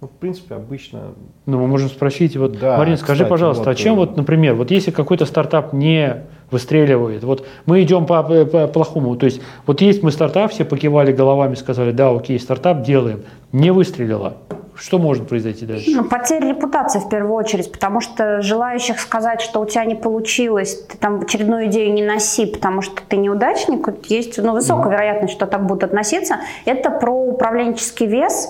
Ну, 0.03 0.09
в 0.09 0.19
принципе, 0.19 0.57
обычно... 0.57 1.15
Ну, 1.47 1.61
мы 1.61 1.69
можем 1.69 1.89
спросить, 1.89 2.37
вот, 2.37 2.59
да, 2.59 2.77
Марин, 2.77 2.97
скажи, 2.97 3.23
кстати, 3.23 3.31
пожалуйста, 3.31 3.63
вот, 3.63 3.71
а 3.71 3.75
чем 3.77 3.95
вот, 3.95 4.17
например, 4.17 4.57
вот 4.57 4.73
если 4.73 4.91
какой-то 4.91 5.27
стартап 5.27 5.73
не 5.73 6.25
выстреливает, 6.51 7.23
вот 7.23 7.47
мы 7.67 7.85
идем 7.85 8.05
по, 8.07 8.21
по, 8.25 8.45
по 8.45 8.67
плохому, 8.67 9.15
то 9.15 9.27
есть 9.27 9.41
вот 9.65 9.81
есть 9.81 10.03
мы 10.03 10.11
стартап, 10.11 10.51
все 10.51 10.65
покивали 10.65 11.13
головами, 11.13 11.55
сказали, 11.55 11.93
да, 11.93 12.11
окей, 12.11 12.41
стартап 12.41 12.83
делаем, 12.83 13.23
не 13.53 13.71
выстрелило, 13.71 14.39
что 14.75 14.99
может 14.99 15.29
произойти 15.29 15.67
дальше? 15.67 15.93
Ну, 15.95 16.03
потеря 16.03 16.49
репутации 16.49 16.99
в 16.99 17.09
первую 17.09 17.35
очередь, 17.35 17.71
потому 17.71 18.01
что 18.01 18.43
желающих 18.43 18.99
сказать, 18.99 19.41
что 19.41 19.61
у 19.61 19.67
тебя 19.67 19.85
не 19.85 19.95
получилось, 19.95 20.85
ты 20.91 20.99
там 20.99 21.21
очередную 21.21 21.67
идею 21.67 21.95
не 21.95 22.03
носи, 22.03 22.47
потому 22.47 22.83
что 22.83 23.03
ты 23.09 23.19
неудачник, 23.19 23.87
есть 24.11 24.37
ну, 24.39 24.53
высокая 24.53 24.89
mm. 24.89 24.91
вероятность, 24.91 25.35
что 25.35 25.47
так 25.47 25.65
будут 25.65 25.85
относиться. 25.85 26.39
Это 26.65 26.91
про 26.91 27.13
управленческий 27.13 28.07
вес, 28.07 28.49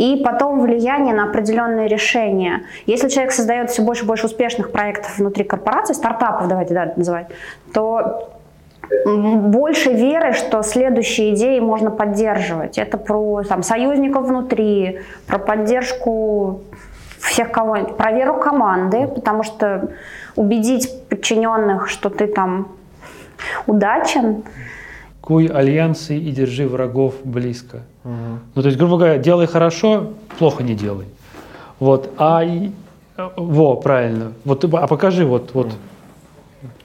и 0.00 0.16
потом 0.24 0.60
влияние 0.60 1.14
на 1.14 1.24
определенные 1.24 1.86
решения. 1.86 2.62
Если 2.86 3.10
человек 3.10 3.32
создает 3.32 3.68
все 3.68 3.82
больше 3.82 4.04
и 4.04 4.06
больше 4.06 4.26
успешных 4.26 4.72
проектов 4.72 5.18
внутри 5.18 5.44
корпорации, 5.44 5.92
стартапов, 5.92 6.48
давайте 6.48 6.72
да, 6.72 6.92
называть, 6.96 7.26
то 7.74 8.30
больше 9.04 9.92
веры, 9.92 10.32
что 10.32 10.62
следующие 10.62 11.34
идеи 11.34 11.60
можно 11.60 11.90
поддерживать. 11.90 12.78
Это 12.78 12.96
про 12.96 13.42
там, 13.42 13.62
союзников 13.62 14.24
внутри, 14.24 15.00
про 15.26 15.38
поддержку 15.38 16.62
всех 17.18 17.52
кого-нибудь, 17.52 17.98
про 17.98 18.12
веру 18.12 18.38
команды, 18.40 19.06
потому 19.06 19.42
что 19.42 19.90
убедить 20.34 20.90
подчиненных, 21.10 21.90
что 21.90 22.08
ты 22.08 22.26
там 22.26 22.68
удачен. 23.66 24.44
Куй 25.20 25.46
альянсы 25.46 26.16
и 26.16 26.30
держи 26.30 26.66
врагов 26.66 27.14
близко. 27.24 27.82
Угу. 28.04 28.12
Ну, 28.54 28.62
то 28.62 28.68
есть, 28.68 28.78
грубо 28.78 28.96
говоря, 28.96 29.18
делай 29.18 29.46
хорошо, 29.46 30.12
плохо 30.38 30.62
не 30.62 30.74
делай. 30.74 31.06
Вот, 31.78 32.10
а 32.16 32.42
во, 33.36 33.76
правильно. 33.76 34.32
Вот, 34.44 34.64
а 34.64 34.86
покажи 34.86 35.24
вот, 35.24 35.50
вот. 35.54 35.68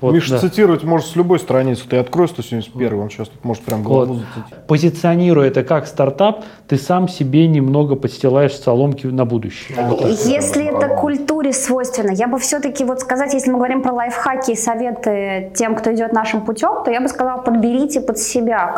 Вот, 0.05 0.13
Миша 0.13 0.31
да. 0.31 0.39
цитировать 0.39 0.83
может 0.83 1.07
с 1.07 1.15
любой 1.15 1.39
страницы. 1.39 1.83
Ты 1.89 1.97
открой 1.97 2.27
171, 2.27 2.99
он 2.99 3.09
сейчас 3.09 3.27
тут 3.29 3.43
может 3.43 3.63
прям 3.63 3.83
голову 3.83 4.13
вот. 4.13 4.21
зацитировать. 4.21 4.67
Позиционируя 4.67 5.47
это 5.47 5.63
как 5.63 5.87
стартап, 5.87 6.43
ты 6.67 6.77
сам 6.77 7.07
себе 7.07 7.47
немного 7.47 7.95
подстилаешь 7.95 8.53
соломки 8.53 9.07
на 9.07 9.25
будущее. 9.25 9.77
Если 10.25 10.65
это 10.65 10.95
культуре 10.95 11.53
свойственно, 11.53 12.11
я 12.11 12.27
бы 12.27 12.39
все-таки 12.39 12.83
вот 12.83 12.99
сказать, 12.99 13.33
если 13.33 13.51
мы 13.51 13.57
говорим 13.57 13.81
про 13.81 13.93
лайфхаки 13.93 14.51
и 14.51 14.55
советы 14.55 15.51
тем, 15.55 15.75
кто 15.75 15.93
идет 15.93 16.13
нашим 16.13 16.41
путем, 16.41 16.83
то 16.83 16.91
я 16.91 17.01
бы 17.01 17.07
сказала, 17.07 17.41
подберите 17.41 18.01
под 18.01 18.17
себя. 18.17 18.75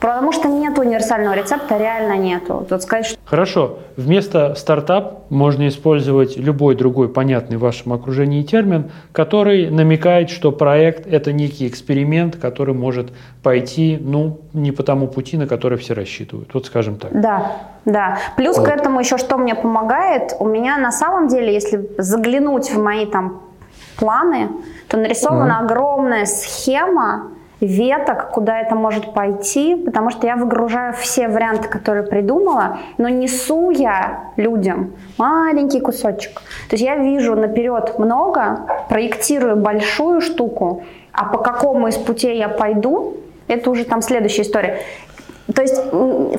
Потому 0.00 0.32
что 0.32 0.48
нет 0.48 0.78
универсального 0.78 1.34
рецепта, 1.34 1.76
реально 1.78 2.16
нету. 2.16 2.66
Тут 2.68 2.82
сказать, 2.82 3.06
что... 3.06 3.18
Хорошо. 3.24 3.78
Вместо 3.96 4.54
стартап 4.54 5.30
можно 5.30 5.68
использовать 5.68 6.36
любой 6.36 6.74
другой 6.74 7.08
понятный 7.08 7.56
в 7.56 7.60
вашем 7.60 7.92
окружении 7.92 8.42
термин, 8.42 8.90
который 9.12 9.70
намекает, 9.70 10.30
что 10.30 10.52
проект– 10.70 11.06
это 11.12 11.32
некий 11.32 11.66
эксперимент, 11.66 12.36
который 12.36 12.74
может 12.74 13.06
пойти 13.42 13.98
ну, 14.00 14.38
не 14.52 14.72
по 14.72 14.82
тому 14.82 15.08
пути, 15.08 15.36
на 15.36 15.46
который 15.46 15.76
все 15.78 15.94
рассчитывают. 15.94 16.54
Вот 16.54 16.66
скажем 16.66 16.96
так. 16.96 17.20
Да, 17.20 17.56
да. 17.84 18.18
Плюс 18.36 18.56
вот. 18.56 18.68
к 18.68 18.70
этому 18.70 19.00
еще 19.00 19.18
что 19.18 19.36
мне 19.38 19.54
помогает, 19.54 20.36
у 20.38 20.46
меня 20.46 20.78
на 20.78 20.92
самом 20.92 21.26
деле, 21.28 21.52
если 21.52 21.88
заглянуть 21.98 22.70
в 22.70 22.82
мои 22.82 23.06
там 23.06 23.40
планы, 23.98 24.48
то 24.88 24.96
нарисована 24.96 25.52
mm. 25.52 25.64
огромная 25.64 26.26
схема 26.26 27.22
веток, 27.60 28.30
куда 28.30 28.60
это 28.60 28.74
может 28.74 29.12
пойти, 29.12 29.76
потому 29.76 30.10
что 30.10 30.26
я 30.26 30.36
выгружаю 30.36 30.94
все 30.94 31.28
варианты, 31.28 31.68
которые 31.68 32.04
придумала, 32.06 32.78
но 32.98 33.08
несу 33.08 33.70
я 33.70 34.32
людям 34.36 34.92
маленький 35.18 35.80
кусочек. 35.80 36.40
То 36.68 36.76
есть 36.76 36.82
я 36.82 36.96
вижу 36.96 37.34
наперед 37.34 37.98
много, 37.98 38.66
проектирую 38.88 39.56
большую 39.56 40.20
штуку, 40.20 40.84
а 41.12 41.26
по 41.26 41.38
какому 41.38 41.88
из 41.88 41.96
путей 41.96 42.38
я 42.38 42.48
пойду, 42.48 43.16
это 43.48 43.70
уже 43.70 43.84
там 43.84 44.00
следующая 44.00 44.42
история. 44.42 44.78
То 45.54 45.62
есть 45.62 45.76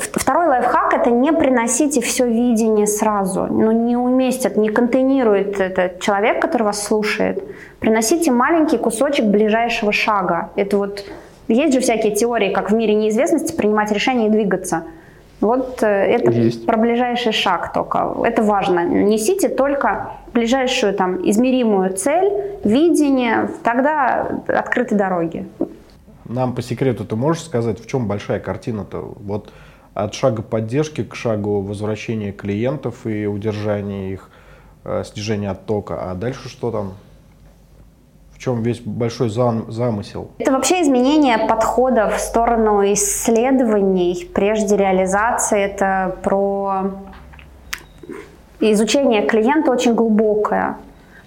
второй 0.02 0.48
лайфхак– 0.48 0.94
это 0.96 1.10
не 1.10 1.34
приносите 1.34 2.02
все 2.02 2.28
видение 2.28 2.88
сразу. 2.88 3.48
Ну, 3.50 3.72
не 3.72 3.98
уместит, 3.98 4.58
не 4.58 4.70
контейнирует 4.70 5.60
этот 5.60 6.00
человек, 6.00 6.42
который 6.42 6.64
вас 6.64 6.84
слушает. 6.84 7.44
Приносите 7.80 8.32
маленький 8.32 8.78
кусочек 8.78 9.26
ближайшего 9.26 9.92
шага. 9.92 10.52
Это 10.56 10.78
вот 10.78 11.06
есть 11.48 11.74
же 11.74 11.80
всякие 11.82 12.16
теории, 12.16 12.54
как 12.54 12.72
в 12.72 12.76
мире 12.76 12.94
неизвестности 12.94 13.56
принимать 13.56 13.92
решения 13.92 14.28
и 14.28 14.30
двигаться. 14.30 14.84
Вот 15.42 15.82
э, 15.82 15.88
это 15.88 16.32
Есть. 16.32 16.66
про 16.66 16.78
ближайший 16.78 17.32
шаг 17.32 17.74
только. 17.74 18.16
Это 18.24 18.44
важно. 18.44 18.86
Несите 18.86 19.50
только 19.50 20.12
ближайшую 20.34 20.94
там 20.94 21.18
измеримую 21.28 21.94
цель, 21.94 22.32
видение, 22.64 23.50
тогда 23.64 24.28
открыты 24.48 24.96
дороги. 24.96 25.48
Нам 26.32 26.56
по 26.56 26.62
секрету 26.62 27.06
ты 27.06 27.16
можешь 27.16 27.44
сказать, 27.44 27.80
в 27.80 27.88
чем 27.88 28.08
большая 28.08 28.40
картина-то? 28.40 29.14
Вот 29.18 29.52
от 29.94 30.14
шага 30.14 30.42
поддержки 30.42 31.04
к 31.04 31.16
шагу 31.16 31.62
возвращения 31.62 32.32
клиентов 32.32 33.06
и 33.06 33.26
удержания 33.26 34.14
их, 34.14 34.30
э, 34.86 35.04
снижения 35.06 35.52
оттока, 35.52 36.10
а 36.10 36.16
дальше 36.16 36.48
что 36.48 36.72
там? 36.72 36.94
В 38.34 38.40
чем 38.40 38.64
весь 38.64 38.80
большой 38.80 39.30
зам, 39.30 39.72
замысел? 39.72 40.32
Это 40.40 40.52
вообще 40.52 40.82
изменение 40.82 41.38
подхода 41.38 42.10
в 42.10 42.20
сторону 42.20 42.82
исследований 42.94 44.28
прежде 44.34 44.78
реализации. 44.78 45.62
Это 45.62 46.18
про 46.24 46.92
изучение 48.60 49.28
клиента 49.28 49.72
очень 49.72 49.94
глубокое, 49.94 50.78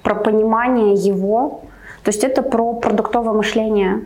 про 0.02 0.14
понимание 0.16 0.94
его. 0.94 1.60
То 2.02 2.08
есть 2.08 2.24
это 2.24 2.42
про 2.42 2.74
продуктовое 2.74 3.34
мышление. 3.34 4.02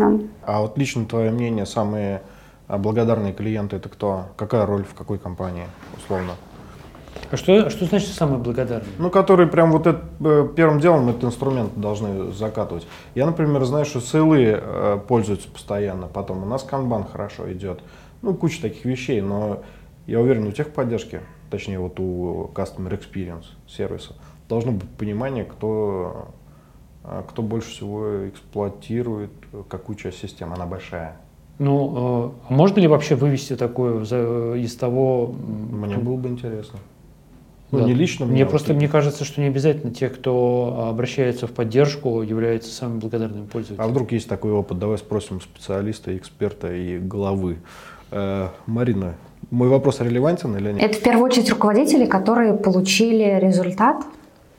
Да. 0.00 0.18
А 0.44 0.60
вот 0.62 0.78
лично 0.78 1.04
твое 1.04 1.30
мнение, 1.30 1.66
самые 1.66 2.22
а, 2.68 2.78
благодарные 2.78 3.32
клиенты 3.32 3.76
это 3.76 3.88
кто? 3.88 4.26
Какая 4.36 4.64
роль 4.64 4.84
в 4.84 4.94
какой 4.94 5.18
компании, 5.18 5.66
условно? 5.96 6.32
А 7.30 7.36
что, 7.36 7.68
что 7.68 7.84
значит 7.84 8.08
самый 8.08 8.38
благодарный? 8.38 8.88
Ну, 8.98 9.10
которые 9.10 9.48
прям 9.48 9.72
вот 9.72 9.86
это, 9.86 10.02
э, 10.20 10.48
первым 10.56 10.80
делом 10.80 11.08
этот 11.08 11.24
инструмент 11.24 11.72
должны 11.76 12.32
закатывать. 12.32 12.86
Я, 13.14 13.26
например, 13.26 13.64
знаю, 13.64 13.84
что 13.84 14.00
сейлы 14.00 14.58
э, 14.60 14.98
пользуются 15.06 15.48
постоянно, 15.48 16.06
потом 16.06 16.42
у 16.42 16.46
нас 16.46 16.62
канбан 16.62 17.04
хорошо 17.04 17.52
идет. 17.52 17.80
Ну, 18.22 18.34
куча 18.34 18.62
таких 18.62 18.84
вещей, 18.84 19.20
но 19.20 19.62
я 20.06 20.20
уверен, 20.20 20.46
у 20.46 20.52
техподдержки, 20.52 21.20
точнее 21.50 21.78
вот 21.78 22.00
у 22.00 22.50
Customer 22.54 22.98
Experience 22.98 23.46
сервиса, 23.68 24.14
должно 24.48 24.72
быть 24.72 24.88
понимание, 24.90 25.44
кто 25.44 26.28
кто 27.28 27.42
больше 27.42 27.70
всего 27.70 28.28
эксплуатирует 28.28 29.30
какую 29.68 29.96
часть 29.96 30.18
системы, 30.18 30.54
она 30.54 30.66
большая. 30.66 31.16
Ну, 31.58 32.32
э, 32.48 32.52
можно 32.54 32.80
ли 32.80 32.88
вообще 32.88 33.14
вывести 33.16 33.54
такое 33.54 34.02
из 34.56 34.76
того... 34.76 35.34
Мне 35.36 35.98
было 35.98 36.16
бы 36.16 36.28
интересно. 36.30 36.78
Ну, 37.70 37.80
да. 37.80 37.84
не 37.84 37.94
лично 37.94 38.24
мне. 38.24 38.34
Мне 38.34 38.46
просто 38.46 38.74
мне 38.74 38.88
кажется, 38.88 39.24
что 39.24 39.40
не 39.40 39.46
обязательно 39.46 39.92
те, 39.92 40.08
кто 40.08 40.86
обращается 40.88 41.46
в 41.46 41.52
поддержку, 41.52 42.22
являются 42.22 42.72
самыми 42.72 43.00
благодарными 43.00 43.46
пользователями. 43.46 43.86
А 43.86 43.90
вдруг 43.90 44.10
есть 44.12 44.28
такой 44.28 44.52
опыт? 44.52 44.78
Давай 44.78 44.98
спросим 44.98 45.40
специалиста, 45.40 46.16
эксперта 46.16 46.72
и 46.72 46.98
главы. 46.98 47.58
Э, 48.10 48.48
Марина, 48.66 49.14
мой 49.50 49.68
вопрос 49.68 50.00
релевантен 50.00 50.56
или 50.56 50.72
нет? 50.72 50.82
Это 50.82 50.98
в 50.98 51.02
первую 51.02 51.26
очередь 51.26 51.50
руководители, 51.50 52.06
которые 52.06 52.54
получили 52.54 53.38
результат, 53.38 54.04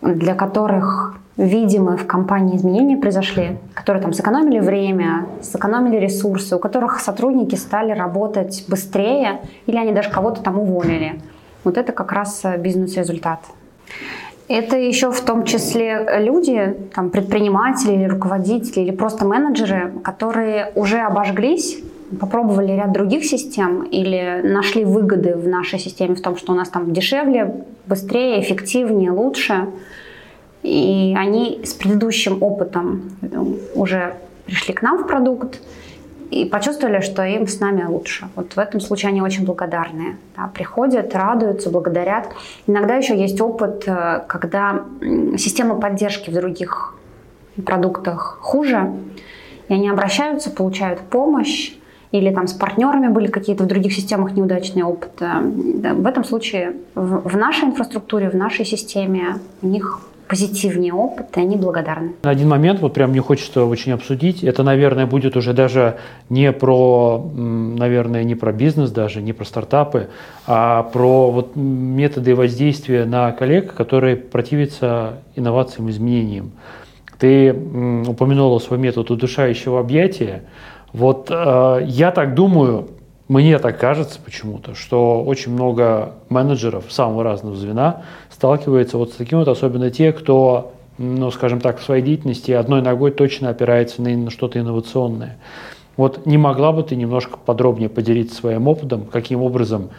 для 0.02 0.36
которых 0.36 1.16
видимые 1.38 1.98
в 1.98 2.06
компании 2.06 2.58
изменения 2.58 2.98
произошли, 2.98 3.58
которые 3.74 4.02
там 4.02 4.14
сэкономили 4.14 4.60
время, 4.60 5.28
сэкономили 5.42 5.98
ресурсы, 5.98 6.56
у 6.56 6.60
которых 6.60 7.00
сотрудники 7.00 7.56
стали 7.56 7.92
работать 7.92 8.66
быстрее 8.68 9.42
или 9.66 9.78
они 9.78 9.92
даже 9.92 10.10
кого-то 10.10 10.42
там 10.42 10.60
уволили. 10.60 11.22
Вот 11.64 11.78
это 11.78 11.94
как 11.94 12.12
раз 12.12 12.42
э, 12.44 12.58
бизнес-результат. 12.58 13.40
Это 14.48 14.76
еще 14.76 15.12
в 15.12 15.22
том 15.22 15.46
числе 15.46 16.06
люди, 16.20 16.76
там, 16.94 17.10
предприниматели 17.10 17.94
или 17.94 18.06
руководители 18.06 18.82
или 18.82 18.92
просто 18.92 19.26
менеджеры, 19.26 19.94
которые 20.04 20.72
уже 20.76 21.00
обожглись, 21.00 21.80
попробовали 22.20 22.74
ряд 22.74 22.92
других 22.92 23.24
систем 23.24 23.84
или 23.84 24.42
нашли 24.44 24.84
выгоды 24.84 25.36
в 25.36 25.48
нашей 25.48 25.80
системе 25.80 26.16
в 26.16 26.22
том, 26.22 26.36
что 26.36 26.52
у 26.52 26.56
нас 26.56 26.68
там 26.68 26.92
дешевле, 26.92 27.64
быстрее, 27.88 28.42
эффективнее, 28.42 29.12
лучше– 29.12 29.68
и 30.64 31.16
они 31.18 31.62
с 31.64 31.74
предыдущим 31.74 32.42
опытом 32.42 33.12
уже 33.76 34.16
пришли 34.46 34.74
к 34.74 34.82
нам 34.82 35.04
в 35.04 35.08
продукт 35.08 35.60
и 36.30 36.46
почувствовали, 36.46 37.02
что 37.02 37.24
им 37.24 37.48
с 37.48 37.60
нами 37.60 37.84
лучше. 37.84 38.28
Вот 38.36 38.54
в 38.54 38.58
этом 38.58 38.80
случае 38.80 39.10
они 39.10 39.22
очень 39.22 39.46
благодарны. 39.46 40.18
Да, 40.36 40.50
приходят, 40.54 41.14
радуются, 41.14 41.70
благодарят. 41.70 42.30
Иногда 42.68 42.96
еще 42.96 43.20
есть 43.20 43.40
опыт, 43.42 43.84
э, 43.86 44.22
когда 44.28 44.86
система 45.38 45.76
поддержки 45.76 46.30
в 46.30 46.34
других 46.34 46.96
продуктах 47.66 48.40
хуже, 48.42 48.94
и 49.68 49.74
они 49.74 49.90
обращаются, 49.90 50.50
получают 50.52 51.02
помощь, 51.02 51.74
или 52.12 52.34
там 52.34 52.48
с 52.48 52.54
партнерами 52.54 53.08
были 53.08 53.28
какие-то 53.28 53.64
в 53.64 53.68
других 53.68 53.94
системах 53.94 54.34
неудачные 54.34 54.86
опыты. 54.86 55.28
В 55.34 56.06
этом 56.06 56.24
случае 56.24 56.76
в 56.94 57.38
нашей 57.38 57.70
инфраструктуре, 57.70 58.30
в 58.30 58.36
нашей 58.36 58.66
системе 58.66 59.40
у 59.62 59.68
них 59.68 60.02
позитивнее 60.32 60.94
опыт, 60.94 61.36
и 61.36 61.42
они 61.42 61.58
благодарны. 61.58 62.14
Один 62.22 62.48
момент, 62.48 62.80
вот 62.80 62.94
прям 62.94 63.10
мне 63.10 63.20
хочется 63.20 63.66
очень 63.66 63.92
обсудить, 63.92 64.46
это, 64.46 64.64
наверное, 64.64 65.06
будет 65.06 65.36
уже 65.36 65.52
даже 65.52 65.98
не 66.30 66.54
про, 66.54 67.22
наверное, 67.36 68.24
не 68.24 68.36
про 68.36 68.54
бизнес 68.54 68.92
даже, 68.92 69.22
не 69.22 69.34
про 69.34 69.44
стартапы, 69.44 70.08
а 70.48 70.84
про 70.84 71.32
вот 71.32 71.58
методы 71.58 72.34
воздействия 72.34 73.04
на 73.04 73.34
коллег, 73.34 73.74
которые 73.74 74.16
противятся 74.16 75.16
инновациям, 75.36 75.90
изменениям. 75.90 76.54
Ты 77.20 77.52
упомянула 77.52 78.60
свой 78.60 78.80
метод 78.80 79.12
удушающего 79.12 79.82
объятия. 79.82 80.44
Вот 80.94 81.28
э, 81.30 81.82
я 81.86 82.12
так 82.12 82.36
думаю, 82.36 82.88
мне 83.28 83.60
так 83.60 83.80
кажется 83.80 84.20
почему-то, 84.24 84.76
что 84.76 85.24
очень 85.24 85.52
много 85.52 86.16
менеджеров 86.30 86.86
самого 86.90 87.24
разного 87.24 87.56
звена 87.56 88.04
сталкивается 88.42 88.98
вот 88.98 89.12
с 89.12 89.18
таким 89.18 89.38
вот, 89.38 89.48
особенно 89.48 89.92
те, 89.92 90.12
кто, 90.12 90.74
ну, 90.98 91.30
скажем 91.30 91.62
так, 91.62 91.78
в 91.78 91.84
своей 91.84 92.02
деятельности 92.02 92.50
одной 92.50 92.82
ногой 92.82 93.12
точно 93.12 93.50
опирается 93.50 94.02
на 94.02 94.32
что-то 94.32 94.60
инновационное. 94.60 95.38
Вот 95.96 96.26
не 96.26 96.40
могла 96.40 96.72
бы 96.72 96.82
ты 96.82 96.96
немножко 96.96 97.38
подробнее 97.38 97.88
поделиться 97.88 98.34
своим 98.34 98.68
опытом, 98.68 99.06
каким 99.06 99.44
образом 99.44 99.92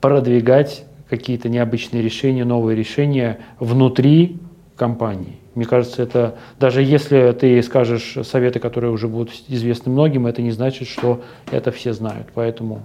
продвигать 0.00 0.86
какие-то 1.10 1.50
необычные 1.50 2.02
решения, 2.02 2.46
новые 2.46 2.74
решения 2.74 3.40
внутри 3.58 4.38
компании? 4.76 5.36
Мне 5.54 5.66
кажется, 5.66 6.02
это 6.02 6.36
даже 6.58 6.82
если 6.82 7.32
ты 7.32 7.62
скажешь 7.62 8.16
советы, 8.22 8.60
которые 8.60 8.92
уже 8.92 9.08
будут 9.08 9.34
известны 9.48 9.92
многим, 9.92 10.26
это 10.26 10.40
не 10.40 10.52
значит, 10.52 10.88
что 10.88 11.20
это 11.50 11.70
все 11.70 11.92
знают. 11.92 12.28
Поэтому 12.32 12.80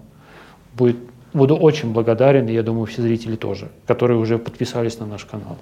будет, 0.74 0.98
буду 1.36 1.56
очень 1.56 1.94
благодарен, 1.94 2.48
и 2.48 2.54
я 2.54 2.64
думаю, 2.64 2.86
все 2.86 3.02
зрители 3.02 3.36
тоже, 3.36 3.70
которые 3.86 4.18
уже 4.18 4.38
подписались 4.38 5.00
на 5.00 5.06
наш 5.06 5.26
канал. 5.26 5.58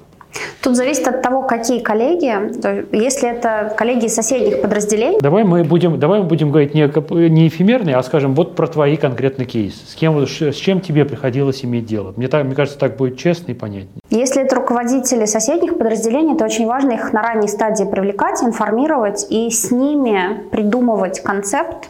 Тут 0.61 0.77
зависит 0.77 1.07
от 1.07 1.21
того, 1.21 1.43
какие 1.43 1.79
коллеги. 1.79 2.95
Если 2.95 3.29
это 3.29 3.73
коллеги 3.77 4.05
из 4.05 4.15
соседних 4.15 4.61
подразделений. 4.61 5.19
Давай 5.19 5.43
мы 5.43 5.63
будем, 5.63 5.99
давай 5.99 6.21
мы 6.21 6.25
будем 6.25 6.49
говорить 6.49 6.73
не, 6.73 7.29
не 7.29 7.47
эфемерные, 7.47 7.97
а 7.97 8.03
скажем 8.03 8.33
вот 8.33 8.55
про 8.55 8.67
твои 8.67 8.95
конкретные 8.95 9.45
кейсы. 9.45 9.85
С 9.85 9.93
кем, 9.95 10.25
с 10.25 10.55
чем 10.55 10.79
тебе 10.79 11.05
приходилось 11.05 11.65
иметь 11.65 11.85
дело? 11.85 12.13
Мне, 12.15 12.29
так, 12.29 12.45
мне 12.45 12.55
кажется, 12.55 12.79
так 12.79 12.95
будет 12.95 13.17
честно 13.17 13.51
и 13.51 13.53
понятнее. 13.53 13.99
Если 14.09 14.41
это 14.41 14.55
руководители 14.55 15.25
соседних 15.25 15.77
подразделений, 15.77 16.37
то 16.37 16.45
очень 16.45 16.65
важно 16.65 16.93
их 16.93 17.11
на 17.13 17.21
ранней 17.21 17.49
стадии 17.49 17.83
привлекать, 17.83 18.41
информировать 18.41 19.27
и 19.29 19.49
с 19.49 19.69
ними 19.69 20.49
придумывать 20.49 21.19
концепт, 21.19 21.89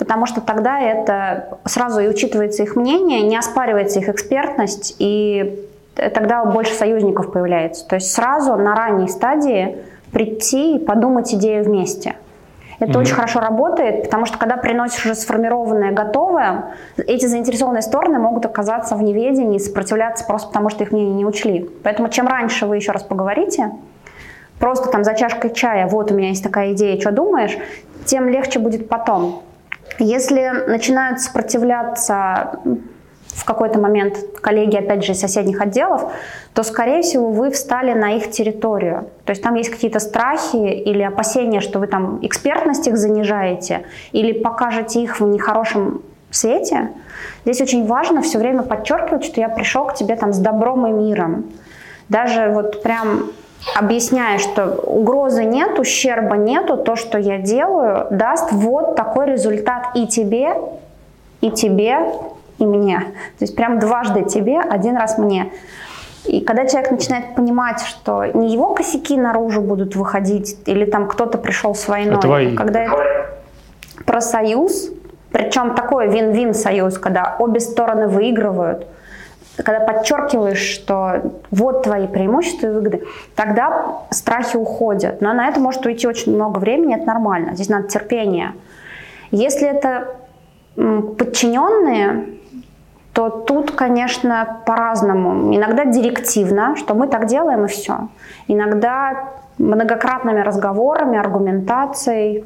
потому 0.00 0.24
что 0.24 0.40
тогда 0.40 0.80
это 0.80 1.58
сразу 1.66 2.00
и 2.00 2.08
учитывается 2.08 2.62
их 2.62 2.74
мнение, 2.74 3.20
не 3.20 3.36
оспаривается 3.36 3.98
их 3.98 4.08
экспертность 4.08 4.96
и 4.98 5.68
тогда 5.94 6.42
больше 6.46 6.72
союзников 6.72 7.30
появляется. 7.30 7.86
То 7.86 7.96
есть 7.96 8.10
сразу 8.10 8.56
на 8.56 8.74
ранней 8.74 9.08
стадии 9.08 9.76
прийти 10.10 10.76
и 10.76 10.78
подумать 10.78 11.34
идею 11.34 11.64
вместе. 11.64 12.16
Это 12.78 12.92
mm-hmm. 12.92 12.98
очень 12.98 13.14
хорошо 13.14 13.40
работает, 13.40 14.04
потому 14.04 14.24
что 14.24 14.38
когда 14.38 14.56
приносишь 14.56 15.04
уже 15.04 15.14
сформированное, 15.14 15.92
готовое, 15.92 16.76
эти 16.96 17.26
заинтересованные 17.26 17.82
стороны 17.82 18.18
могут 18.18 18.46
оказаться 18.46 18.96
в 18.96 19.02
неведении 19.02 19.56
и 19.56 19.58
сопротивляться 19.58 20.24
просто 20.24 20.48
потому, 20.48 20.70
что 20.70 20.82
их 20.82 20.92
мнение 20.92 21.14
не 21.14 21.26
учли. 21.26 21.68
Поэтому 21.84 22.08
чем 22.08 22.26
раньше 22.26 22.64
вы 22.64 22.76
еще 22.76 22.92
раз 22.92 23.02
поговорите, 23.02 23.70
просто 24.58 24.88
там 24.88 25.04
за 25.04 25.14
чашкой 25.14 25.52
чая, 25.52 25.88
вот 25.88 26.10
у 26.10 26.14
меня 26.14 26.28
есть 26.28 26.42
такая 26.42 26.72
идея, 26.72 26.98
что 26.98 27.12
думаешь, 27.12 27.54
тем 28.06 28.30
легче 28.30 28.58
будет 28.58 28.88
потом. 28.88 29.42
Если 30.00 30.50
начинают 30.66 31.20
сопротивляться 31.20 32.58
в 33.26 33.44
какой-то 33.44 33.78
момент 33.78 34.16
коллеги, 34.40 34.76
опять 34.76 35.04
же, 35.04 35.12
из 35.12 35.20
соседних 35.20 35.60
отделов, 35.60 36.10
то, 36.54 36.62
скорее 36.62 37.02
всего, 37.02 37.30
вы 37.30 37.50
встали 37.50 37.92
на 37.92 38.16
их 38.16 38.30
территорию. 38.30 39.10
То 39.24 39.30
есть 39.30 39.42
там 39.42 39.54
есть 39.54 39.70
какие-то 39.70 40.00
страхи 40.00 40.56
или 40.56 41.02
опасения, 41.02 41.60
что 41.60 41.78
вы 41.78 41.86
там 41.86 42.18
экспертность 42.22 42.88
их 42.88 42.96
занижаете 42.96 43.84
или 44.12 44.32
покажете 44.32 45.02
их 45.02 45.20
в 45.20 45.26
нехорошем 45.26 46.02
свете. 46.30 46.90
Здесь 47.44 47.60
очень 47.60 47.86
важно 47.86 48.22
все 48.22 48.38
время 48.38 48.62
подчеркивать, 48.62 49.24
что 49.24 49.40
я 49.40 49.48
пришел 49.48 49.84
к 49.86 49.94
тебе 49.94 50.16
там 50.16 50.32
с 50.32 50.38
добром 50.38 50.86
и 50.86 50.90
миром. 50.92 51.44
Даже 52.08 52.50
вот 52.50 52.82
прям 52.82 53.30
объясняя, 53.76 54.38
что 54.38 54.66
угрозы 54.66 55.44
нет, 55.44 55.78
ущерба 55.78 56.36
нету, 56.36 56.76
то, 56.76 56.96
что 56.96 57.18
я 57.18 57.38
делаю, 57.38 58.06
даст 58.10 58.52
вот 58.52 58.96
такой 58.96 59.26
результат 59.26 59.90
и 59.94 60.06
тебе, 60.06 60.54
и 61.40 61.50
тебе, 61.50 61.98
и 62.58 62.64
мне. 62.64 63.00
То 63.38 63.44
есть 63.44 63.56
прям 63.56 63.78
дважды 63.78 64.24
тебе, 64.24 64.60
один 64.60 64.96
раз 64.96 65.18
мне. 65.18 65.52
И 66.26 66.40
когда 66.40 66.66
человек 66.66 66.90
начинает 66.90 67.34
понимать, 67.34 67.80
что 67.80 68.24
не 68.26 68.52
его 68.52 68.74
косяки 68.74 69.16
наружу 69.16 69.62
будут 69.62 69.96
выходить, 69.96 70.58
или 70.66 70.84
там 70.84 71.08
кто-то 71.08 71.38
пришел 71.38 71.74
с 71.74 71.88
войной, 71.88 72.16
а 72.16 72.20
твои. 72.20 72.54
когда 72.54 72.84
это 72.84 73.26
про 74.04 74.20
союз, 74.20 74.90
причем 75.32 75.74
такой 75.74 76.08
вин-вин 76.08 76.52
союз, 76.52 76.98
когда 76.98 77.36
обе 77.38 77.60
стороны 77.60 78.06
выигрывают, 78.06 78.86
когда 79.56 79.80
подчеркиваешь, 79.80 80.58
что 80.60 81.22
вот 81.50 81.82
твои 81.82 82.06
преимущества 82.06 82.68
и 82.68 82.70
выгоды, 82.70 83.04
тогда 83.34 84.02
страхи 84.10 84.56
уходят. 84.56 85.20
Но 85.20 85.32
на 85.32 85.48
это 85.48 85.60
может 85.60 85.84
уйти 85.84 86.06
очень 86.06 86.34
много 86.34 86.58
времени, 86.58 86.96
это 86.96 87.06
нормально. 87.06 87.54
Здесь 87.54 87.68
надо 87.68 87.88
терпение. 87.88 88.52
Если 89.30 89.68
это 89.68 90.08
подчиненные, 90.74 92.26
то 93.12 93.28
тут, 93.28 93.72
конечно, 93.72 94.60
по-разному. 94.66 95.54
Иногда 95.54 95.84
директивно, 95.84 96.76
что 96.76 96.94
мы 96.94 97.08
так 97.08 97.26
делаем 97.26 97.64
и 97.64 97.68
все. 97.68 98.08
Иногда 98.46 99.30
многократными 99.58 100.40
разговорами, 100.40 101.18
аргументацией. 101.18 102.44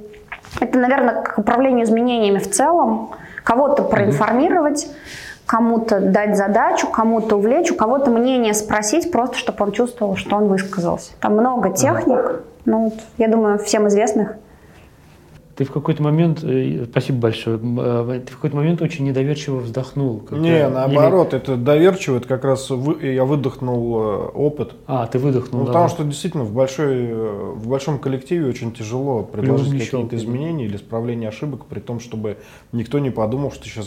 Это, 0.61 0.79
наверное, 0.79 1.23
к 1.23 1.39
управлению 1.39 1.85
изменениями 1.85 2.39
в 2.39 2.51
целом. 2.51 3.11
Кого-то 3.45 3.83
проинформировать, 3.83 4.89
кому-то 5.47 6.01
дать 6.01 6.37
задачу, 6.37 6.89
кому-то 6.89 7.37
увлечь, 7.37 7.71
у 7.71 7.75
кого-то 7.75 8.11
мнение 8.11 8.55
спросить, 8.55 9.11
просто 9.11 9.37
чтобы 9.37 9.65
он 9.65 9.73
чувствовал, 9.73 10.17
что 10.17 10.37
он 10.37 10.47
высказался. 10.47 11.13
Там 11.21 11.35
много 11.35 11.71
техник, 11.71 12.43
ну, 12.65 12.93
я 13.19 13.29
думаю, 13.29 13.59
всем 13.59 13.89
известных. 13.89 14.37
Ты 15.57 15.65
в 15.65 15.71
какой-то 15.71 16.03
момент, 16.03 16.43
э, 16.43 16.85
спасибо 16.91 17.19
большое, 17.19 17.59
э, 17.59 18.21
ты 18.27 18.33
в 18.33 18.37
какой-то 18.37 18.57
момент 18.57 18.83
очень 18.83 19.05
недоверчиво 19.05 19.59
вздохнул. 19.59 20.23
Не, 20.33 20.69
наоборот, 20.69 21.29
Или... 21.29 21.37
это 21.37 21.57
доверчиво, 21.57 22.17
это 22.17 22.27
как 22.27 22.45
раз 22.45 22.71
вы, 22.71 23.07
я 23.07 23.25
выдохнул 23.25 24.01
э, 24.01 24.17
опыт. 24.35 24.75
А, 24.89 25.07
ты 25.07 25.21
выдохнул. 25.21 25.61
Ну, 25.61 25.67
потому 25.67 25.89
что 25.89 26.03
действительно 26.03 26.43
в, 26.43 26.53
большой, 26.53 27.15
в 27.15 27.69
большом 27.69 28.01
коллективе 28.01 28.49
очень 28.49 28.73
тяжело 28.73 29.23
предложить 29.23 29.91
какие-то 29.91 30.17
изменения 30.17 30.65
или 30.65 30.77
исправление 30.77 31.29
ошибок, 31.29 31.67
при 31.67 31.79
том, 31.79 32.01
чтобы 32.01 32.39
никто 32.73 32.99
не 32.99 33.11
подумал, 33.11 33.53
что 33.53 33.63
ты 33.63 33.69
сейчас 33.69 33.87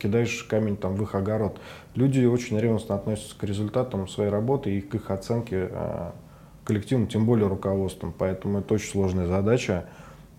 кидаешь 0.00 0.42
камень 0.50 0.76
там, 0.76 0.96
в 0.96 1.02
их 1.02 1.14
огород. 1.14 1.58
Люди 1.94 2.24
очень 2.24 2.58
ревностно 2.58 2.96
относятся 2.96 3.36
к 3.38 3.44
результатам 3.44 4.08
своей 4.08 4.30
работы 4.30 4.76
и 4.76 4.80
к 4.80 4.96
их 4.96 5.12
оценке 5.12 5.68
коллективом, 6.64 7.06
тем 7.06 7.24
более 7.24 7.46
руководством. 7.46 8.12
Поэтому 8.16 8.58
это 8.58 8.74
очень 8.74 8.90
сложная 8.90 9.26
задача. 9.26 9.84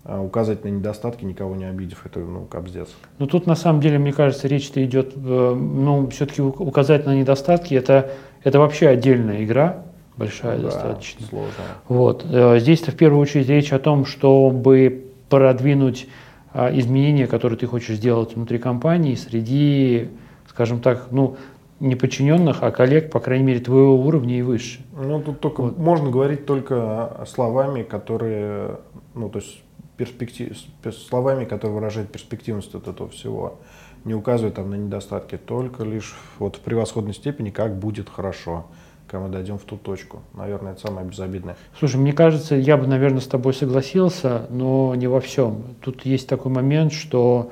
А 0.08 0.22
указать 0.22 0.62
на 0.62 0.68
недостатки, 0.68 1.24
никого 1.24 1.56
не 1.56 1.64
обидев, 1.64 2.06
это 2.06 2.20
ну, 2.20 2.44
капздец. 2.44 2.88
Но 3.18 3.26
тут 3.26 3.46
на 3.46 3.56
самом 3.56 3.80
деле, 3.80 3.98
мне 3.98 4.12
кажется, 4.12 4.46
речь-то 4.46 4.84
идет, 4.84 5.14
э, 5.16 5.54
ну, 5.54 6.08
все-таки 6.10 6.42
указать 6.42 7.06
на 7.06 7.14
недостатки, 7.16 7.74
это, 7.74 8.12
это 8.44 8.60
вообще 8.60 8.86
отдельная 8.86 9.42
игра, 9.42 9.82
большая 10.16 10.58
ну, 10.58 10.62
достаточно. 10.62 11.26
Сложно. 11.26 11.50
Вот. 11.88 12.24
Э, 12.30 12.60
здесь-то 12.60 12.92
в 12.92 12.94
первую 12.94 13.20
очередь 13.20 13.48
речь 13.48 13.72
о 13.72 13.80
том, 13.80 14.04
чтобы 14.04 15.06
продвинуть 15.28 16.06
а, 16.52 16.70
изменения, 16.78 17.26
которые 17.26 17.58
ты 17.58 17.66
хочешь 17.66 17.96
сделать 17.96 18.36
внутри 18.36 18.58
компании, 18.58 19.16
среди, 19.16 20.08
скажем 20.48 20.80
так, 20.80 21.08
ну, 21.10 21.36
не 21.80 21.96
подчиненных, 21.96 22.62
а 22.62 22.70
коллег, 22.70 23.10
по 23.10 23.18
крайней 23.18 23.44
мере, 23.44 23.60
твоего 23.60 23.96
уровня 23.96 24.38
и 24.38 24.42
выше. 24.42 24.80
Ну, 24.96 25.20
тут 25.20 25.40
только 25.40 25.62
вот. 25.62 25.78
можно 25.78 26.10
говорить 26.10 26.46
только 26.46 27.26
словами, 27.26 27.82
которые, 27.82 28.78
ну, 29.14 29.28
то 29.28 29.40
есть 29.40 29.62
перспектив, 29.96 30.56
словами, 30.92 31.44
которые 31.44 31.74
выражают 31.74 32.10
перспективность 32.10 32.74
от 32.74 32.88
этого 32.88 33.08
всего, 33.08 33.58
не 34.04 34.14
указывая 34.14 34.52
там 34.52 34.70
на 34.70 34.74
недостатки, 34.74 35.36
только 35.36 35.84
лишь 35.84 36.14
вот 36.38 36.56
в 36.56 36.60
превосходной 36.60 37.14
степени, 37.14 37.50
как 37.50 37.76
будет 37.76 38.08
хорошо, 38.08 38.66
когда 39.06 39.26
мы 39.26 39.32
дойдем 39.32 39.58
в 39.58 39.64
ту 39.64 39.76
точку. 39.76 40.22
Наверное, 40.34 40.72
это 40.72 40.82
самое 40.82 41.06
безобидное. 41.06 41.56
Слушай, 41.78 41.96
мне 41.96 42.12
кажется, 42.12 42.54
я 42.54 42.76
бы, 42.76 42.86
наверное, 42.86 43.20
с 43.20 43.26
тобой 43.26 43.54
согласился, 43.54 44.46
но 44.50 44.94
не 44.94 45.06
во 45.06 45.20
всем. 45.20 45.62
Тут 45.80 46.04
есть 46.04 46.28
такой 46.28 46.52
момент, 46.52 46.92
что 46.92 47.50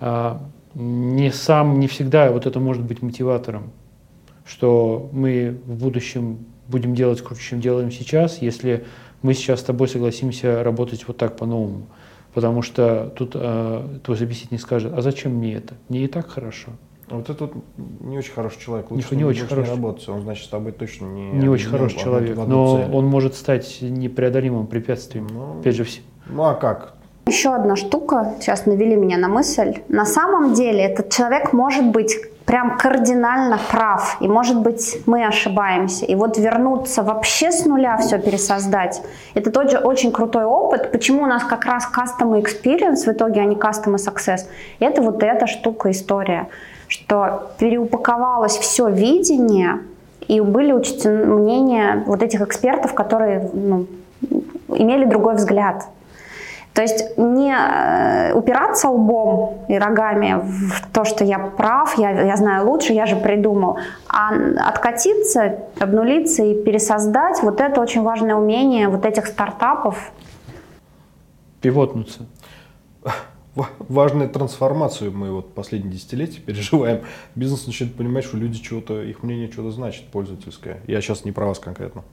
э, 0.00 0.36
не 0.74 1.32
сам, 1.32 1.80
не 1.80 1.88
всегда 1.88 2.30
вот 2.30 2.46
это 2.46 2.60
может 2.60 2.84
быть 2.84 3.02
мотиватором, 3.02 3.72
что 4.44 5.08
мы 5.12 5.60
в 5.66 5.74
будущем 5.76 6.46
будем 6.68 6.94
делать 6.94 7.22
круче, 7.22 7.42
чем 7.42 7.60
делаем 7.60 7.90
сейчас, 7.90 8.42
если 8.42 8.84
мы 9.22 9.34
сейчас 9.34 9.60
с 9.60 9.62
тобой 9.64 9.88
согласимся 9.88 10.62
работать 10.62 11.06
вот 11.06 11.16
так 11.16 11.36
по-новому. 11.36 11.86
Потому 12.34 12.62
что 12.62 13.12
тут 13.16 13.32
э, 13.34 13.98
твой 14.04 14.16
собеседник 14.16 14.60
скажет, 14.60 14.92
а 14.96 15.02
зачем 15.02 15.32
мне 15.32 15.54
это? 15.54 15.74
Мне 15.88 16.04
и 16.04 16.06
так 16.08 16.28
хорошо. 16.28 16.72
Вот 17.10 17.30
этот 17.30 17.52
не 18.00 18.18
очень 18.18 18.32
хороший 18.32 18.60
человек. 18.60 18.90
Лучше 18.90 19.16
не, 19.16 19.18
не 19.18 19.24
очень 19.24 19.46
хороший. 19.46 19.70
не 19.70 19.76
работать. 19.76 20.08
Он, 20.08 20.20
значит, 20.20 20.44
с 20.44 20.48
тобой 20.48 20.72
точно 20.72 21.06
не... 21.06 21.30
Не 21.30 21.48
очень 21.48 21.68
хороший 21.68 21.98
человек, 21.98 22.36
но 22.36 22.82
цель. 22.82 22.94
он 22.94 23.06
может 23.06 23.34
стать 23.34 23.78
непреодолимым 23.80 24.66
препятствием. 24.66 25.26
Ну, 25.32 25.60
Опять 25.60 25.74
же, 25.74 25.84
все. 25.84 26.00
Ну 26.26 26.44
а 26.44 26.54
как? 26.54 26.94
Еще 27.26 27.54
одна 27.54 27.76
штука, 27.76 28.34
сейчас 28.40 28.66
навели 28.66 28.94
меня 28.96 29.16
на 29.18 29.28
мысль. 29.28 29.80
На 29.88 30.04
самом 30.04 30.54
деле 30.54 30.80
этот 30.80 31.10
человек 31.10 31.52
может 31.52 31.84
быть 31.86 32.16
прям 32.48 32.78
кардинально 32.78 33.58
прав. 33.70 34.16
И 34.20 34.26
может 34.28 34.62
быть 34.62 35.02
мы 35.06 35.26
ошибаемся. 35.26 36.06
И 36.06 36.14
вот 36.14 36.38
вернуться 36.38 37.02
вообще 37.02 37.52
с 37.52 37.66
нуля 37.66 37.98
все 37.98 38.18
пересоздать, 38.18 39.02
это 39.34 39.50
тоже 39.50 39.78
очень 39.78 40.10
крутой 40.12 40.44
опыт. 40.44 40.90
Почему 40.90 41.24
у 41.24 41.26
нас 41.26 41.44
как 41.44 41.66
раз 41.66 41.86
custom 41.94 42.42
experience 42.42 43.04
в 43.04 43.08
итоге, 43.08 43.42
а 43.42 43.44
не 43.44 43.54
custom 43.54 43.96
success? 43.96 44.46
Это 44.80 45.02
вот 45.02 45.22
эта 45.22 45.46
штука, 45.46 45.90
история. 45.90 46.48
Что 46.88 47.50
переупаковалось 47.58 48.56
все 48.56 48.88
видение, 48.88 49.80
и 50.26 50.40
были 50.40 50.72
учтены 50.72 51.26
мнения 51.26 52.02
вот 52.06 52.22
этих 52.22 52.40
экспертов, 52.40 52.94
которые 52.94 53.50
ну, 53.52 53.86
имели 54.68 55.04
другой 55.04 55.34
взгляд. 55.34 55.84
То 56.78 56.82
есть 56.82 57.18
не 57.18 57.52
э, 57.52 58.32
упираться 58.34 58.88
лбом 58.88 59.64
и 59.66 59.76
рогами 59.76 60.40
в 60.40 60.86
то, 60.92 61.04
что 61.04 61.24
я 61.24 61.40
прав, 61.40 61.98
я, 61.98 62.12
я 62.22 62.36
знаю 62.36 62.70
лучше, 62.70 62.92
я 62.92 63.04
же 63.04 63.16
придумал, 63.16 63.80
а 64.06 64.30
откатиться, 64.64 65.58
обнулиться 65.80 66.44
и 66.44 66.62
пересоздать, 66.62 67.42
вот 67.42 67.60
это 67.60 67.80
очень 67.80 68.02
важное 68.04 68.36
умение 68.36 68.88
вот 68.88 69.04
этих 69.04 69.26
стартапов. 69.26 70.12
Пивотнуться 71.60 72.26
важную 73.80 74.30
трансформацию 74.30 75.10
мы 75.10 75.32
вот 75.32 75.54
последние 75.54 75.94
десятилетия 75.94 76.40
переживаем. 76.40 77.00
Бизнес 77.34 77.66
начинает 77.66 77.96
понимать, 77.96 78.22
что 78.22 78.36
люди 78.36 78.60
чего-то, 78.60 79.02
их 79.02 79.24
мнение 79.24 79.50
что-то 79.50 79.72
значит 79.72 80.06
пользовательское. 80.12 80.80
Я 80.86 81.00
сейчас 81.00 81.24
не 81.24 81.32
про 81.32 81.46
вас 81.46 81.58
конкретно. 81.58 82.04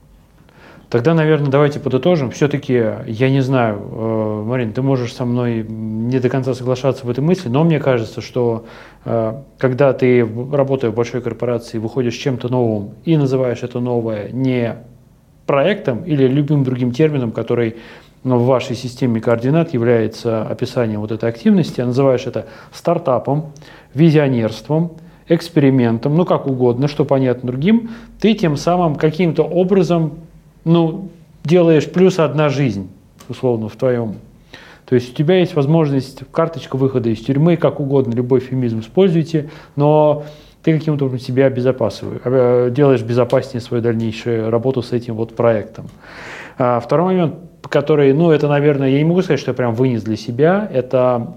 Тогда, 0.90 1.14
наверное, 1.14 1.50
давайте 1.50 1.80
подытожим. 1.80 2.30
Все-таки, 2.32 2.74
я 3.08 3.30
не 3.30 3.42
знаю, 3.42 3.82
э, 3.82 4.44
Марин, 4.46 4.72
ты 4.72 4.82
можешь 4.82 5.14
со 5.14 5.26
мной 5.26 5.66
не 5.68 6.20
до 6.20 6.30
конца 6.30 6.54
соглашаться 6.54 7.06
в 7.06 7.10
этой 7.10 7.22
мысли, 7.22 7.50
но 7.50 7.64
мне 7.64 7.80
кажется, 7.80 8.22
что 8.22 8.66
э, 9.04 9.42
когда 9.58 9.94
ты, 9.94 10.28
работая 10.52 10.92
в 10.92 10.96
большой 10.96 11.22
корпорации, 11.22 11.80
выходишь 11.80 12.16
чем-то 12.16 12.50
новым 12.50 12.92
и 13.04 13.18
называешь 13.18 13.64
это 13.64 13.80
новое 13.80 14.30
не 14.30 14.76
проектом 15.48 16.04
или 16.04 16.28
любым 16.28 16.64
другим 16.64 16.92
термином, 16.92 17.32
который 17.32 17.78
в 18.24 18.46
вашей 18.46 18.76
системе 18.76 19.22
координат 19.22 19.74
является 19.74 20.44
описанием 20.44 21.02
вот 21.02 21.12
этой 21.12 21.30
активности, 21.30 21.82
а 21.82 21.86
называешь 21.86 22.26
это 22.26 22.48
стартапом, 22.72 23.52
визионерством, 23.94 24.94
экспериментом, 25.28 26.16
ну 26.16 26.26
как 26.26 26.48
угодно, 26.48 26.88
что 26.88 27.06
понятно 27.06 27.48
другим, 27.48 27.92
ты 28.20 28.34
тем 28.34 28.58
самым 28.58 28.96
каким-то 28.96 29.44
образом 29.44 30.14
ну, 30.66 31.10
делаешь 31.44 31.90
плюс 31.90 32.20
одна 32.20 32.50
жизнь, 32.50 32.90
условно, 33.30 33.70
в 33.70 33.76
твоем. 33.76 34.16
То 34.86 34.96
есть 34.96 35.14
у 35.14 35.16
тебя 35.16 35.40
есть 35.40 35.56
возможность, 35.56 36.24
карточка 36.32 36.76
выхода 36.76 37.10
из 37.10 37.20
тюрьмы, 37.20 37.58
как 37.58 37.80
угодно, 37.80 38.14
любой 38.14 38.40
эфемизм 38.40 38.82
используйте, 38.82 39.50
но 39.76 40.26
ты 40.64 40.78
каким-то 40.78 41.06
образом 41.06 41.26
себя 41.26 41.46
обезопасиваешь, 41.46 42.22
э, 42.24 42.70
делаешь 42.72 43.02
безопаснее 43.02 43.62
свою 43.62 43.82
дальнейшую 43.82 44.50
работу 44.50 44.82
с 44.82 44.92
этим 44.92 45.16
вот 45.16 45.36
проектом. 45.36 45.88
А 46.58 46.80
второй 46.80 47.14
момент, 47.14 47.36
который, 47.64 48.14
ну, 48.14 48.32
это, 48.32 48.48
наверное, 48.48 48.90
я 48.90 48.98
не 48.98 49.04
могу 49.04 49.22
сказать, 49.22 49.40
что 49.40 49.52
я 49.52 49.56
прям 49.56 49.74
вынес 49.74 50.04
для 50.04 50.16
себя, 50.16 50.70
это 50.72 51.36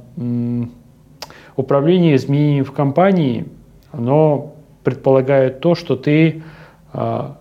управление 1.57 2.17
изменениями 2.17 2.63
в 2.63 2.73
компании, 2.73 3.47
оно 3.93 4.55
предполагает 4.85 5.61
то, 5.61 5.75
что 5.75 5.97
ты 5.97 6.43
а, 6.93 7.38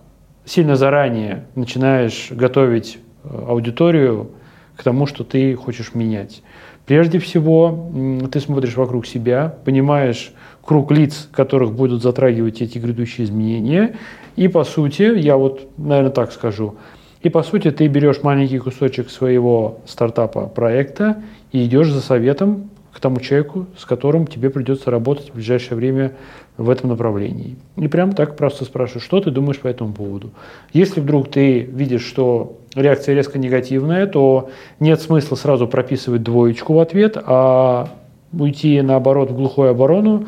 сильно 0.48 0.76
заранее 0.76 1.44
начинаешь 1.54 2.28
готовить 2.30 2.98
э, 3.24 3.44
аудиторию 3.48 4.30
к 4.76 4.82
тому, 4.82 5.06
что 5.06 5.24
ты 5.24 5.54
хочешь 5.54 5.94
менять. 5.94 6.42
Прежде 6.86 7.18
всего, 7.18 7.92
ты 8.32 8.40
смотришь 8.40 8.76
вокруг 8.76 9.06
себя, 9.06 9.54
понимаешь 9.66 10.32
круг 10.64 10.90
лиц, 10.90 11.28
которых 11.32 11.74
будут 11.74 12.02
затрагивать 12.02 12.62
эти 12.62 12.78
грядущие 12.78 13.26
изменения, 13.26 13.96
и 14.36 14.48
по 14.48 14.64
сути, 14.64 15.02
я 15.18 15.36
вот, 15.36 15.68
наверное, 15.76 16.12
так 16.12 16.32
скажу, 16.32 16.76
и 17.22 17.28
по 17.28 17.42
сути 17.42 17.70
ты 17.70 17.86
берешь 17.88 18.22
маленький 18.22 18.58
кусочек 18.58 19.10
своего 19.10 19.80
стартапа 19.86 20.46
проекта 20.46 21.22
и 21.52 21.64
идешь 21.64 21.90
за 21.90 22.00
советом 22.00 22.70
к 22.92 23.00
тому 23.00 23.20
человеку, 23.20 23.66
с 23.76 23.84
которым 23.84 24.26
тебе 24.26 24.48
придется 24.48 24.90
работать 24.90 25.30
в 25.30 25.34
ближайшее 25.34 25.76
время 25.76 26.12
в 26.58 26.68
этом 26.68 26.90
направлении. 26.90 27.56
И 27.76 27.86
прям 27.86 28.12
так 28.12 28.36
просто 28.36 28.64
спрашиваю, 28.64 29.00
что 29.00 29.20
ты 29.20 29.30
думаешь 29.30 29.60
по 29.60 29.68
этому 29.68 29.94
поводу. 29.94 30.30
Если 30.72 31.00
вдруг 31.00 31.30
ты 31.30 31.60
видишь, 31.60 32.04
что 32.04 32.58
реакция 32.74 33.14
резко 33.14 33.38
негативная, 33.38 34.06
то 34.06 34.50
нет 34.80 35.00
смысла 35.00 35.36
сразу 35.36 35.68
прописывать 35.68 36.24
двоечку 36.24 36.74
в 36.74 36.80
ответ, 36.80 37.16
а 37.16 37.88
уйти 38.32 38.82
наоборот 38.82 39.30
в 39.30 39.36
глухую 39.36 39.70
оборону 39.70 40.26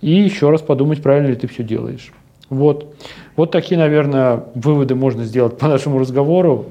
и 0.00 0.12
еще 0.12 0.50
раз 0.50 0.62
подумать, 0.62 1.02
правильно 1.02 1.26
ли 1.26 1.34
ты 1.34 1.48
все 1.48 1.64
делаешь. 1.64 2.12
Вот. 2.48 2.94
Вот 3.34 3.50
такие, 3.50 3.76
наверное, 3.76 4.44
выводы 4.54 4.94
можно 4.94 5.24
сделать 5.24 5.58
по 5.58 5.66
нашему 5.66 5.98
разговору. 5.98 6.66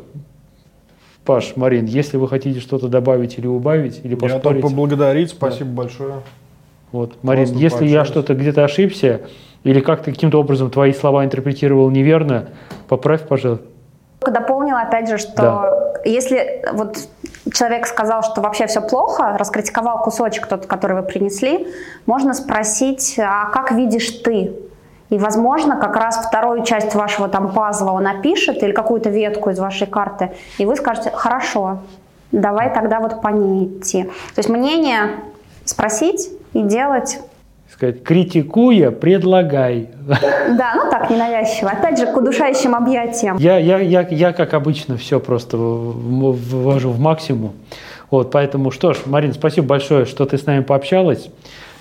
Паш, 1.26 1.58
Марин, 1.58 1.86
если 1.86 2.16
вы 2.16 2.30
хотите 2.30 2.62
что-то 2.62 2.88
добавить 2.88 3.38
или 3.38 3.47
убавить, 3.47 3.99
или 4.04 4.16
поспорить... 4.16 4.36
Я 4.36 4.39
только 4.39 4.62
поблагодарить, 4.62 5.30
спасибо 5.30 5.70
да. 5.70 5.76
большое. 5.76 6.14
Вот, 6.93 7.23
Марин, 7.23 7.45
Классно 7.45 7.59
если 7.59 7.77
пообщались. 7.77 7.91
я 7.91 8.05
что-то 8.05 8.33
где-то 8.35 8.63
ошибся, 8.63 9.21
или 9.63 9.79
как-то 9.79 10.11
каким-то 10.11 10.39
образом 10.39 10.69
твои 10.69 10.93
слова 10.93 11.25
интерпретировал 11.25 11.89
неверно, 11.89 12.49
поправь, 12.87 13.27
пожалуйста. 13.27 13.65
Дополнила, 14.21 14.81
опять 14.81 15.09
же, 15.09 15.17
что 15.17 15.33
да. 15.35 16.01
если 16.05 16.63
вот 16.71 16.97
человек 17.51 17.87
сказал, 17.87 18.21
что 18.21 18.41
вообще 18.41 18.67
все 18.67 18.79
плохо, 18.79 19.35
раскритиковал 19.39 20.03
кусочек 20.03 20.45
тот, 20.45 20.67
который 20.67 20.95
вы 20.95 21.01
принесли, 21.01 21.67
можно 22.05 22.35
спросить, 22.35 23.15
а 23.17 23.49
как 23.49 23.71
видишь 23.71 24.09
ты? 24.23 24.53
И, 25.09 25.17
возможно, 25.17 25.77
как 25.77 25.95
раз 25.95 26.17
вторую 26.17 26.63
часть 26.63 26.93
вашего 26.93 27.27
там 27.27 27.53
пазла 27.53 27.91
он 27.91 28.05
опишет 28.05 28.61
или 28.61 28.71
какую-то 28.71 29.09
ветку 29.09 29.49
из 29.49 29.57
вашей 29.57 29.87
карты, 29.87 30.31
и 30.59 30.65
вы 30.67 30.75
скажете, 30.75 31.09
хорошо, 31.11 31.79
давай 32.31 32.71
тогда 32.71 32.99
вот 32.99 33.19
по 33.19 33.29
ней 33.29 33.65
идти. 33.65 34.03
То 34.03 34.37
есть 34.37 34.49
мнение 34.49 35.09
спросить 35.65 36.29
и 36.54 36.62
делать 36.62 37.20
сказать, 37.74 38.04
критикуя, 38.04 38.91
предлагай. 38.91 39.89
Да, 40.08 40.74
ну 40.76 40.91
так, 40.91 41.10
ненавязчиво. 41.10 41.72
Опять 41.72 41.97
же, 41.97 42.06
к 42.06 42.16
удушающим 42.16 42.76
объятиям. 42.76 43.38
Я, 43.38 43.58
я, 43.58 43.80
я, 43.80 44.08
я 44.08 44.32
как 44.32 44.54
обычно, 44.54 44.97
все 44.97 45.20
просто 45.20 45.58
ввожу 45.58 46.91
в 46.91 46.99
максимум. 46.99 47.54
Вот, 48.12 48.30
поэтому, 48.32 48.70
что 48.70 48.93
ж, 48.93 48.99
Марин, 49.06 49.34
спасибо 49.34 49.68
большое, 49.68 50.06
что 50.06 50.26
ты 50.26 50.38
с 50.38 50.45
нами 50.45 50.62
пообщалась. 50.62 51.30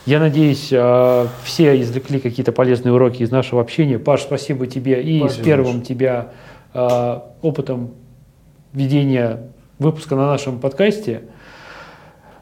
Я 0.07 0.19
надеюсь, 0.19 0.69
э, 0.73 1.27
все 1.45 1.81
извлекли 1.81 2.19
какие-то 2.19 2.53
полезные 2.53 2.93
уроки 2.93 3.23
из 3.23 3.31
нашего 3.31 3.61
общения. 3.61 3.99
Паш, 3.99 4.23
спасибо 4.23 4.67
тебе 4.67 5.03
и 5.03 5.21
спасибо, 5.21 5.43
с 5.43 5.45
первым 5.45 5.79
Паш. 5.81 5.89
тебя 5.89 6.29
э, 6.75 7.21
опытом 7.43 7.91
ведения 8.73 9.41
выпуска 9.79 10.17
на 10.17 10.27
нашем 10.27 10.59
подкасте. 10.59 11.23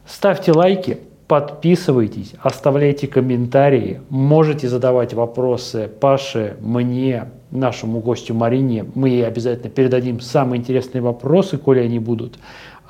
Ставьте 0.07 0.53
лайки, 0.53 1.01
подписывайтесь, 1.31 2.33
оставляйте 2.43 3.07
комментарии, 3.07 4.01
можете 4.09 4.69
задавать 4.69 5.15
вопросы 5.15 5.89
Паше, 6.01 6.57
мне, 6.59 7.27
нашему 7.53 8.01
гостю 8.01 8.35
Марине. 8.35 8.87
Мы 8.97 9.11
ей 9.11 9.25
обязательно 9.25 9.71
передадим 9.71 10.19
самые 10.19 10.59
интересные 10.59 11.03
вопросы, 11.03 11.57
коли 11.57 11.79
они 11.79 12.01
будут. 12.01 12.41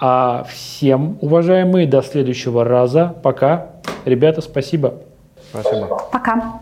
А 0.00 0.46
всем, 0.48 1.18
уважаемые, 1.20 1.86
до 1.86 2.00
следующего 2.00 2.64
раза. 2.64 3.14
Пока. 3.22 3.72
Ребята, 4.06 4.40
спасибо. 4.40 4.94
Спасибо. 5.50 6.00
Пока. 6.10 6.60